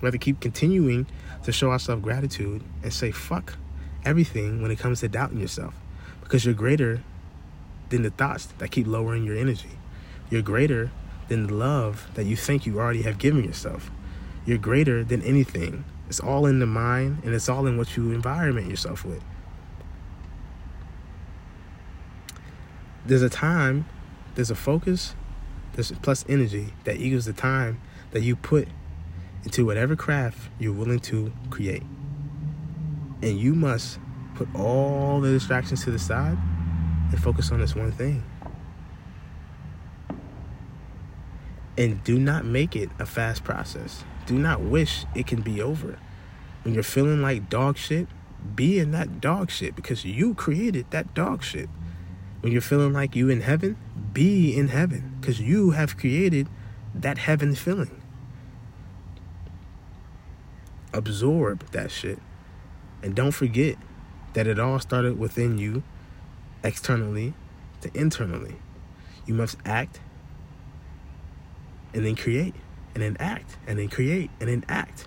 We 0.00 0.06
have 0.06 0.12
to 0.12 0.18
keep 0.18 0.40
continuing 0.40 1.06
to 1.44 1.52
show 1.52 1.70
ourselves 1.70 2.02
gratitude 2.02 2.62
and 2.82 2.92
say 2.92 3.10
fuck 3.10 3.56
everything 4.04 4.62
when 4.62 4.70
it 4.70 4.78
comes 4.78 5.00
to 5.00 5.08
doubting 5.08 5.40
yourself 5.40 5.74
because 6.22 6.44
you're 6.44 6.54
greater 6.54 7.02
than 7.90 8.02
the 8.02 8.10
thoughts 8.10 8.46
that 8.58 8.70
keep 8.70 8.86
lowering 8.86 9.24
your 9.24 9.36
energy. 9.36 9.70
You're 10.30 10.42
greater 10.42 10.90
than 11.28 11.46
the 11.46 11.54
love 11.54 12.08
that 12.14 12.24
you 12.24 12.36
think 12.36 12.66
you 12.66 12.78
already 12.78 13.02
have 13.02 13.18
given 13.18 13.44
yourself. 13.44 13.90
You're 14.44 14.58
greater 14.58 15.04
than 15.04 15.22
anything. 15.22 15.84
It's 16.08 16.20
all 16.20 16.46
in 16.46 16.58
the 16.58 16.66
mind 16.66 17.22
and 17.24 17.34
it's 17.34 17.48
all 17.48 17.66
in 17.66 17.76
what 17.76 17.96
you 17.96 18.12
environment 18.12 18.68
yourself 18.68 19.04
with. 19.04 19.22
There's 23.06 23.22
a 23.22 23.30
time 23.30 23.86
there's 24.34 24.50
a 24.50 24.54
focus 24.54 25.14
there's 25.74 25.90
plus 26.02 26.24
energy 26.28 26.74
that 26.84 26.98
equals 26.98 27.24
the 27.24 27.32
time 27.32 27.80
that 28.10 28.22
you 28.22 28.36
put 28.36 28.68
into 29.44 29.64
whatever 29.64 29.96
craft 29.96 30.50
you're 30.58 30.72
willing 30.72 31.00
to 31.00 31.32
create. 31.50 31.82
And 33.22 33.38
you 33.38 33.54
must 33.54 33.98
put 34.34 34.48
all 34.54 35.20
the 35.20 35.30
distractions 35.30 35.84
to 35.84 35.90
the 35.90 35.98
side 35.98 36.36
and 37.10 37.22
focus 37.22 37.50
on 37.50 37.60
this 37.60 37.74
one 37.74 37.92
thing. 37.92 38.22
And 41.78 42.04
do 42.04 42.18
not 42.18 42.44
make 42.44 42.76
it 42.76 42.90
a 42.98 43.06
fast 43.06 43.44
process. 43.44 44.04
Do 44.32 44.38
not 44.38 44.62
wish 44.62 45.04
it 45.14 45.26
can 45.26 45.42
be 45.42 45.60
over. 45.60 45.98
When 46.62 46.72
you're 46.72 46.82
feeling 46.82 47.20
like 47.20 47.50
dog 47.50 47.76
shit, 47.76 48.08
be 48.56 48.78
in 48.78 48.90
that 48.92 49.20
dog 49.20 49.50
shit 49.50 49.76
because 49.76 50.06
you 50.06 50.32
created 50.32 50.86
that 50.90 51.12
dog 51.12 51.42
shit. 51.42 51.68
When 52.40 52.50
you're 52.50 52.62
feeling 52.62 52.94
like 52.94 53.14
you 53.14 53.28
in 53.28 53.42
heaven, 53.42 53.76
be 54.14 54.56
in 54.56 54.68
heaven 54.68 55.18
because 55.20 55.38
you 55.38 55.72
have 55.72 55.98
created 55.98 56.48
that 56.94 57.18
heaven 57.18 57.54
feeling. 57.54 58.00
Absorb 60.94 61.70
that 61.72 61.90
shit. 61.90 62.18
And 63.02 63.14
don't 63.14 63.32
forget 63.32 63.76
that 64.32 64.46
it 64.46 64.58
all 64.58 64.80
started 64.80 65.18
within 65.18 65.58
you, 65.58 65.82
externally 66.64 67.34
to 67.82 67.90
internally. 67.94 68.56
You 69.26 69.34
must 69.34 69.58
act 69.66 70.00
and 71.92 72.06
then 72.06 72.16
create, 72.16 72.54
and 72.94 73.02
then 73.02 73.16
act, 73.18 73.56
and 73.66 73.78
then 73.78 73.88
create, 73.88 74.30
and 74.40 74.48
then 74.48 74.64
act. 74.68 75.06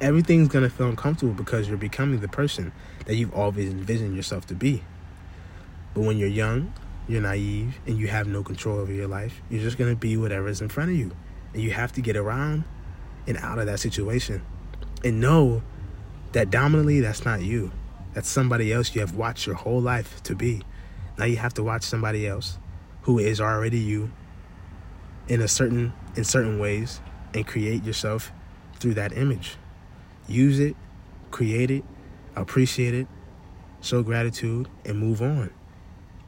Everything's 0.00 0.48
gonna 0.48 0.70
feel 0.70 0.88
uncomfortable 0.88 1.32
because 1.32 1.68
you're 1.68 1.76
becoming 1.76 2.20
the 2.20 2.28
person 2.28 2.72
that 3.06 3.16
you've 3.16 3.34
always 3.34 3.70
envisioned 3.70 4.14
yourself 4.14 4.46
to 4.46 4.54
be. 4.54 4.82
But 5.94 6.02
when 6.02 6.18
you're 6.18 6.28
young, 6.28 6.72
you're 7.08 7.22
naive, 7.22 7.80
and 7.86 7.98
you 7.98 8.08
have 8.08 8.28
no 8.28 8.42
control 8.42 8.78
over 8.78 8.92
your 8.92 9.08
life, 9.08 9.40
you're 9.50 9.62
just 9.62 9.78
gonna 9.78 9.96
be 9.96 10.16
whatever's 10.16 10.60
in 10.60 10.68
front 10.68 10.90
of 10.90 10.96
you. 10.96 11.10
And 11.54 11.62
you 11.62 11.70
have 11.72 11.92
to 11.92 12.00
get 12.00 12.16
around 12.16 12.64
and 13.26 13.36
out 13.38 13.58
of 13.58 13.66
that 13.66 13.80
situation. 13.80 14.42
And 15.02 15.20
know 15.20 15.62
that 16.32 16.50
dominantly 16.50 17.00
that's 17.00 17.24
not 17.24 17.42
you. 17.42 17.72
That's 18.14 18.28
somebody 18.28 18.72
else 18.72 18.94
you 18.94 19.00
have 19.00 19.14
watched 19.14 19.46
your 19.46 19.56
whole 19.56 19.80
life 19.80 20.22
to 20.24 20.34
be. 20.34 20.62
Now 21.16 21.24
you 21.24 21.36
have 21.36 21.54
to 21.54 21.62
watch 21.62 21.82
somebody 21.82 22.26
else 22.26 22.58
who 23.02 23.18
is 23.18 23.40
already 23.40 23.78
you 23.78 24.10
in 25.28 25.40
a 25.40 25.48
certain 25.48 25.92
in 26.16 26.24
certain 26.24 26.58
ways 26.58 27.00
and 27.34 27.46
create 27.46 27.84
yourself 27.84 28.32
through 28.80 28.94
that 28.94 29.16
image. 29.16 29.56
Use 30.26 30.58
it, 30.58 30.76
create 31.30 31.70
it, 31.70 31.84
appreciate 32.36 32.94
it, 32.94 33.06
show 33.80 34.02
gratitude 34.02 34.68
and 34.84 34.98
move 34.98 35.22
on. 35.22 35.50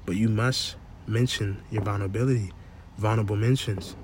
But 0.07 0.17
you 0.17 0.29
must 0.29 0.77
mention 1.07 1.63
your 1.71 1.83
vulnerability, 1.83 2.53
vulnerable 2.99 3.37
mentions. 3.37 3.97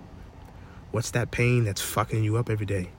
What's 0.91 1.11
that 1.13 1.31
pain 1.31 1.65
that's 1.65 1.81
fucking 1.81 2.25
you 2.25 2.37
up 2.37 2.49
every 2.49 2.67
day? 2.67 2.91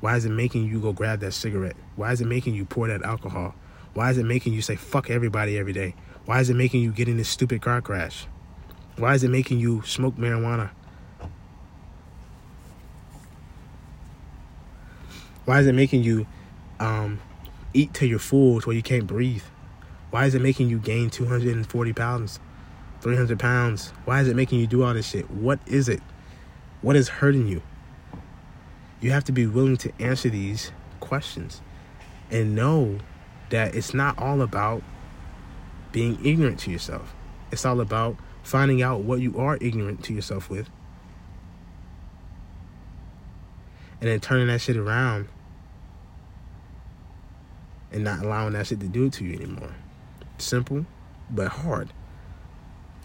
Why 0.00 0.16
is 0.16 0.24
it 0.24 0.30
making 0.30 0.64
you 0.66 0.80
go 0.80 0.92
grab 0.92 1.20
that 1.20 1.32
cigarette? 1.32 1.76
Why 1.96 2.12
is 2.12 2.20
it 2.20 2.26
making 2.26 2.54
you 2.54 2.64
pour 2.64 2.88
that 2.88 3.02
alcohol? 3.02 3.54
Why 3.92 4.10
is 4.10 4.18
it 4.18 4.24
making 4.24 4.52
you 4.52 4.62
say 4.62 4.76
fuck 4.76 5.10
everybody 5.10 5.58
every 5.58 5.72
day? 5.72 5.94
Why 6.24 6.40
is 6.40 6.48
it 6.48 6.54
making 6.54 6.82
you 6.82 6.92
get 6.92 7.08
in 7.08 7.16
this 7.16 7.28
stupid 7.28 7.60
car 7.60 7.82
crash? 7.82 8.26
Why 8.96 9.14
is 9.14 9.24
it 9.24 9.30
making 9.30 9.58
you 9.58 9.82
smoke 9.82 10.16
marijuana? 10.16 10.70
Why 15.50 15.58
is 15.58 15.66
it 15.66 15.74
making 15.74 16.04
you 16.04 16.28
um, 16.78 17.18
eat 17.74 17.92
till 17.92 18.06
you're 18.06 18.20
full 18.20 18.60
where 18.60 18.76
you 18.76 18.84
can't 18.84 19.08
breathe? 19.08 19.42
Why 20.10 20.26
is 20.26 20.36
it 20.36 20.40
making 20.40 20.68
you 20.68 20.78
gain 20.78 21.10
240 21.10 21.92
pounds, 21.92 22.38
300 23.00 23.36
pounds? 23.36 23.92
Why 24.04 24.20
is 24.20 24.28
it 24.28 24.36
making 24.36 24.60
you 24.60 24.68
do 24.68 24.84
all 24.84 24.94
this 24.94 25.08
shit? 25.08 25.28
What 25.28 25.58
is 25.66 25.88
it? 25.88 26.00
What 26.82 26.94
is 26.94 27.08
hurting 27.08 27.48
you? 27.48 27.62
You 29.00 29.10
have 29.10 29.24
to 29.24 29.32
be 29.32 29.44
willing 29.48 29.76
to 29.78 29.92
answer 29.98 30.28
these 30.28 30.70
questions 31.00 31.62
and 32.30 32.54
know 32.54 32.98
that 33.48 33.74
it's 33.74 33.92
not 33.92 34.16
all 34.20 34.42
about 34.42 34.84
being 35.90 36.24
ignorant 36.24 36.60
to 36.60 36.70
yourself. 36.70 37.12
It's 37.50 37.66
all 37.66 37.80
about 37.80 38.16
finding 38.44 38.82
out 38.82 39.00
what 39.00 39.18
you 39.18 39.36
are 39.36 39.58
ignorant 39.60 40.04
to 40.04 40.14
yourself 40.14 40.48
with, 40.48 40.70
and 44.00 44.08
then 44.08 44.20
turning 44.20 44.46
that 44.46 44.60
shit 44.60 44.76
around 44.76 45.26
and 47.92 48.04
not 48.04 48.24
allowing 48.24 48.52
that 48.54 48.66
shit 48.66 48.80
to 48.80 48.88
do 48.88 49.06
it 49.06 49.12
to 49.14 49.24
you 49.24 49.34
anymore. 49.34 49.74
Simple, 50.38 50.86
but 51.28 51.48
hard 51.48 51.92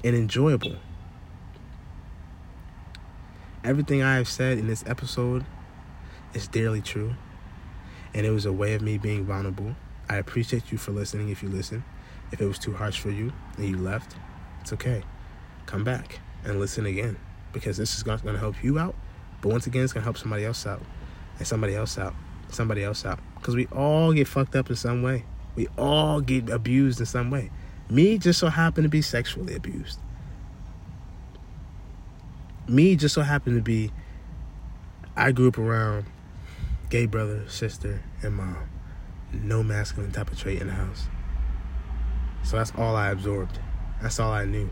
and 0.04 0.16
enjoyable. 0.16 0.76
Everything 3.64 4.04
I 4.04 4.18
have 4.18 4.28
said 4.28 4.58
in 4.58 4.68
this 4.68 4.84
episode 4.86 5.46
is 6.34 6.48
dearly 6.48 6.82
true, 6.82 7.16
and 8.14 8.26
it 8.26 8.32
was 8.32 8.46
a 8.46 8.54
way 8.54 8.74
of 8.74 8.82
me 8.82 8.98
being 8.98 9.26
vulnerable. 9.26 9.76
I 10.08 10.18
appreciate 10.18 10.72
you 10.72 10.78
for 10.78 10.92
listening 10.92 11.30
if 11.30 11.42
you 11.42 11.50
listen. 11.50 11.84
If 12.32 12.42
it 12.42 12.46
was 12.46 12.60
too 12.60 12.74
harsh 12.74 13.00
for 13.00 13.10
you 13.10 13.34
and 13.58 13.68
you 13.68 13.78
left, 13.78 14.16
it's 14.62 14.74
okay 14.74 15.04
come 15.66 15.84
back 15.84 16.20
and 16.44 16.60
listen 16.60 16.86
again 16.86 17.18
because 17.54 17.78
this 17.78 17.96
is 17.96 18.04
going 18.04 18.20
to 18.20 18.38
help 18.38 18.64
you 18.64 18.80
out. 18.80 18.96
But 19.42 19.52
once 19.52 19.68
again, 19.68 19.84
it's 19.84 19.94
going 19.94 20.02
to 20.02 20.06
help 20.06 20.18
somebody 20.18 20.46
else 20.46 20.66
out 20.66 20.82
and 21.38 21.48
somebody 21.48 21.76
else 21.76 21.98
out, 21.98 22.14
somebody 22.56 22.84
else 22.84 23.06
out. 23.06 23.20
Because 23.36 23.56
we 23.56 23.68
all 23.68 24.14
get 24.14 24.28
fucked 24.28 24.56
up 24.56 24.70
in 24.70 24.76
some 24.76 25.04
way. 25.04 25.26
We 25.56 25.68
all 25.78 26.22
get 26.22 26.50
abused 26.50 27.00
in 27.00 27.06
some 27.06 27.30
way. 27.30 27.52
Me 27.90 28.18
just 28.18 28.40
so 28.40 28.48
happened 28.48 28.86
to 28.86 28.90
be 28.90 29.02
sexually 29.02 29.56
abused. 29.56 30.00
Me 32.68 32.96
just 32.96 33.14
so 33.14 33.22
happened 33.22 33.58
to 33.58 33.62
be, 33.62 33.92
I 35.16 35.32
grew 35.32 35.50
up 35.50 35.58
around 35.58 36.06
gay 36.90 37.06
brother, 37.06 37.48
sister, 37.48 38.02
and 38.22 38.36
mom. 38.36 38.58
No 39.32 39.62
masculine 39.62 40.12
type 40.12 40.32
of 40.32 40.40
trait 40.40 40.62
in 40.62 40.68
the 40.68 40.74
house. 40.74 41.06
So 42.44 42.58
that's 42.58 42.72
all 42.78 42.96
I 42.96 43.10
absorbed. 43.10 43.60
That's 44.02 44.20
all 44.20 44.32
I 44.32 44.46
knew. 44.46 44.70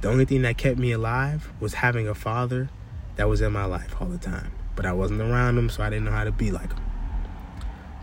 The 0.00 0.08
only 0.08 0.24
thing 0.24 0.42
that 0.42 0.56
kept 0.58 0.78
me 0.78 0.92
alive 0.92 1.50
was 1.60 1.74
having 1.74 2.08
a 2.08 2.14
father 2.14 2.70
that 3.16 3.28
was 3.28 3.40
in 3.40 3.52
my 3.52 3.64
life 3.64 3.94
all 4.00 4.08
the 4.08 4.18
time. 4.18 4.52
But 4.76 4.86
I 4.86 4.92
wasn't 4.92 5.20
around 5.20 5.58
him, 5.58 5.68
so 5.68 5.82
I 5.82 5.90
didn't 5.90 6.04
know 6.04 6.12
how 6.12 6.24
to 6.24 6.32
be 6.32 6.50
like 6.50 6.72
him. 6.72 6.89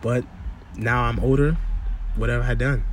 But 0.02 0.26
now 0.76 1.04
I'm 1.04 1.20
older, 1.20 1.58
whatever 2.16 2.44
I 2.44 2.54
done? 2.54 2.84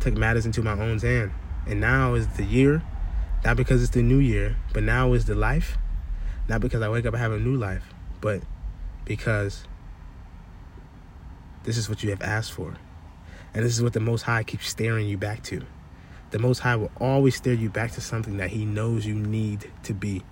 Took 0.00 0.14
matters 0.14 0.46
into 0.46 0.62
my 0.62 0.72
own 0.72 0.98
hand. 0.98 1.32
And 1.66 1.80
now 1.80 2.14
is 2.14 2.28
the 2.28 2.44
year, 2.44 2.82
not 3.44 3.56
because 3.56 3.82
it's 3.82 3.92
the 3.92 4.02
new 4.02 4.18
year, 4.18 4.56
but 4.72 4.82
now 4.82 5.12
is 5.12 5.24
the 5.24 5.34
life. 5.34 5.76
Not 6.48 6.60
because 6.60 6.82
I 6.82 6.88
wake 6.88 7.06
up 7.06 7.14
and 7.14 7.20
have 7.20 7.32
a 7.32 7.38
new 7.38 7.56
life, 7.56 7.92
but 8.20 8.42
because 9.04 9.64
this 11.64 11.76
is 11.76 11.88
what 11.88 12.04
you 12.04 12.10
have 12.10 12.22
asked 12.22 12.52
for. 12.52 12.76
And 13.52 13.64
this 13.64 13.74
is 13.76 13.82
what 13.82 13.94
the 13.94 14.00
Most 14.00 14.22
High 14.22 14.44
keeps 14.44 14.68
staring 14.68 15.08
you 15.08 15.18
back 15.18 15.42
to 15.44 15.62
the 16.30 16.38
Most 16.38 16.58
High 16.58 16.76
will 16.76 16.90
always 17.00 17.36
steer 17.36 17.52
you 17.52 17.70
back 17.70 17.92
to 17.92 18.00
something 18.00 18.36
that 18.38 18.50
He 18.50 18.64
knows 18.64 19.06
you 19.06 19.14
need 19.14 19.70
to 19.84 19.94
be. 19.94 20.22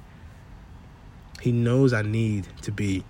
He 1.41 1.53
knows 1.53 1.93
I 1.93 2.03
need 2.03 2.49
to 2.63 2.73
be 2.73 3.05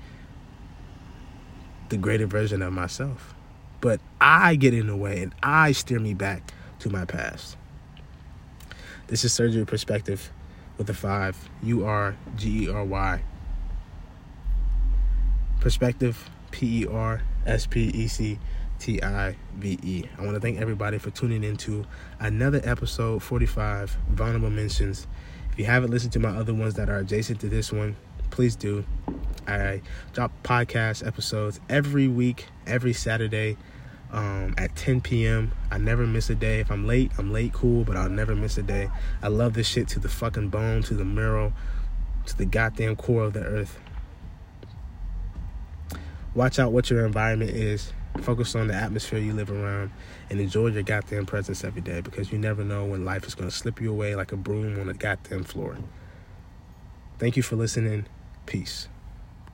the 1.88 1.96
greater 1.96 2.26
version 2.26 2.62
of 2.62 2.72
myself. 2.72 3.34
But 3.80 4.00
I 4.20 4.56
get 4.56 4.74
in 4.74 4.86
the 4.86 4.96
way 4.96 5.22
and 5.22 5.34
I 5.42 5.72
steer 5.72 6.00
me 6.00 6.14
back 6.14 6.52
to 6.80 6.90
my 6.90 7.04
past. 7.04 7.56
This 9.06 9.24
is 9.24 9.32
Surgery 9.32 9.66
Perspective 9.66 10.32
with 10.78 10.86
the 10.86 10.94
five 10.94 11.36
U 11.62 11.84
R 11.84 12.16
G 12.36 12.64
E 12.64 12.68
R 12.70 12.84
Y. 12.84 13.22
Perspective 15.60 16.30
P 16.50 16.82
E 16.82 16.86
R 16.86 17.22
S 17.46 17.66
P 17.66 17.88
E 17.88 18.08
C 18.08 18.38
T 18.78 19.02
I 19.02 19.36
V 19.56 19.78
E. 19.82 20.04
I 20.18 20.22
want 20.22 20.34
to 20.34 20.40
thank 20.40 20.58
everybody 20.58 20.98
for 20.98 21.10
tuning 21.10 21.44
into 21.44 21.84
another 22.18 22.60
episode 22.64 23.22
45 23.22 23.96
Vulnerable 24.10 24.50
Mentions. 24.50 25.06
If 25.52 25.58
you 25.58 25.66
haven't 25.66 25.90
listened 25.90 26.12
to 26.14 26.18
my 26.18 26.30
other 26.30 26.54
ones 26.54 26.74
that 26.74 26.88
are 26.88 26.98
adjacent 26.98 27.40
to 27.40 27.48
this 27.48 27.72
one, 27.72 27.96
please 28.30 28.56
do. 28.56 28.84
I 29.46 29.82
drop 30.12 30.30
podcast 30.42 31.06
episodes 31.06 31.60
every 31.68 32.08
week, 32.08 32.46
every 32.66 32.92
Saturday 32.92 33.56
um, 34.12 34.54
at 34.58 34.74
10 34.76 35.00
p.m. 35.00 35.52
I 35.70 35.78
never 35.78 36.06
miss 36.06 36.30
a 36.30 36.34
day. 36.34 36.60
If 36.60 36.70
I'm 36.70 36.86
late, 36.86 37.12
I'm 37.18 37.32
late, 37.32 37.52
cool, 37.52 37.84
but 37.84 37.96
I'll 37.96 38.08
never 38.08 38.34
miss 38.34 38.58
a 38.58 38.62
day. 38.62 38.88
I 39.22 39.28
love 39.28 39.54
this 39.54 39.66
shit 39.66 39.88
to 39.88 39.98
the 39.98 40.08
fucking 40.08 40.48
bone, 40.48 40.82
to 40.84 40.94
the 40.94 41.04
marrow, 41.04 41.52
to 42.26 42.38
the 42.38 42.46
goddamn 42.46 42.96
core 42.96 43.24
of 43.24 43.32
the 43.32 43.42
earth. 43.42 43.78
Watch 46.34 46.58
out 46.58 46.72
what 46.72 46.90
your 46.90 47.06
environment 47.06 47.50
is 47.50 47.92
Focus 48.22 48.54
on 48.54 48.68
the 48.68 48.74
atmosphere 48.74 49.18
you 49.18 49.32
live 49.32 49.50
around 49.50 49.90
and 50.30 50.40
enjoy 50.40 50.68
your 50.68 50.82
goddamn 50.82 51.26
presence 51.26 51.64
every 51.64 51.82
day 51.82 52.00
because 52.00 52.30
you 52.30 52.38
never 52.38 52.64
know 52.64 52.84
when 52.84 53.04
life 53.04 53.26
is 53.26 53.34
going 53.34 53.50
to 53.50 53.54
slip 53.54 53.80
you 53.80 53.90
away 53.90 54.14
like 54.14 54.32
a 54.32 54.36
broom 54.36 54.78
on 54.80 54.88
a 54.88 54.94
goddamn 54.94 55.44
floor. 55.44 55.76
Thank 57.18 57.36
you 57.36 57.42
for 57.42 57.56
listening. 57.56 58.06
Peace. 58.46 58.88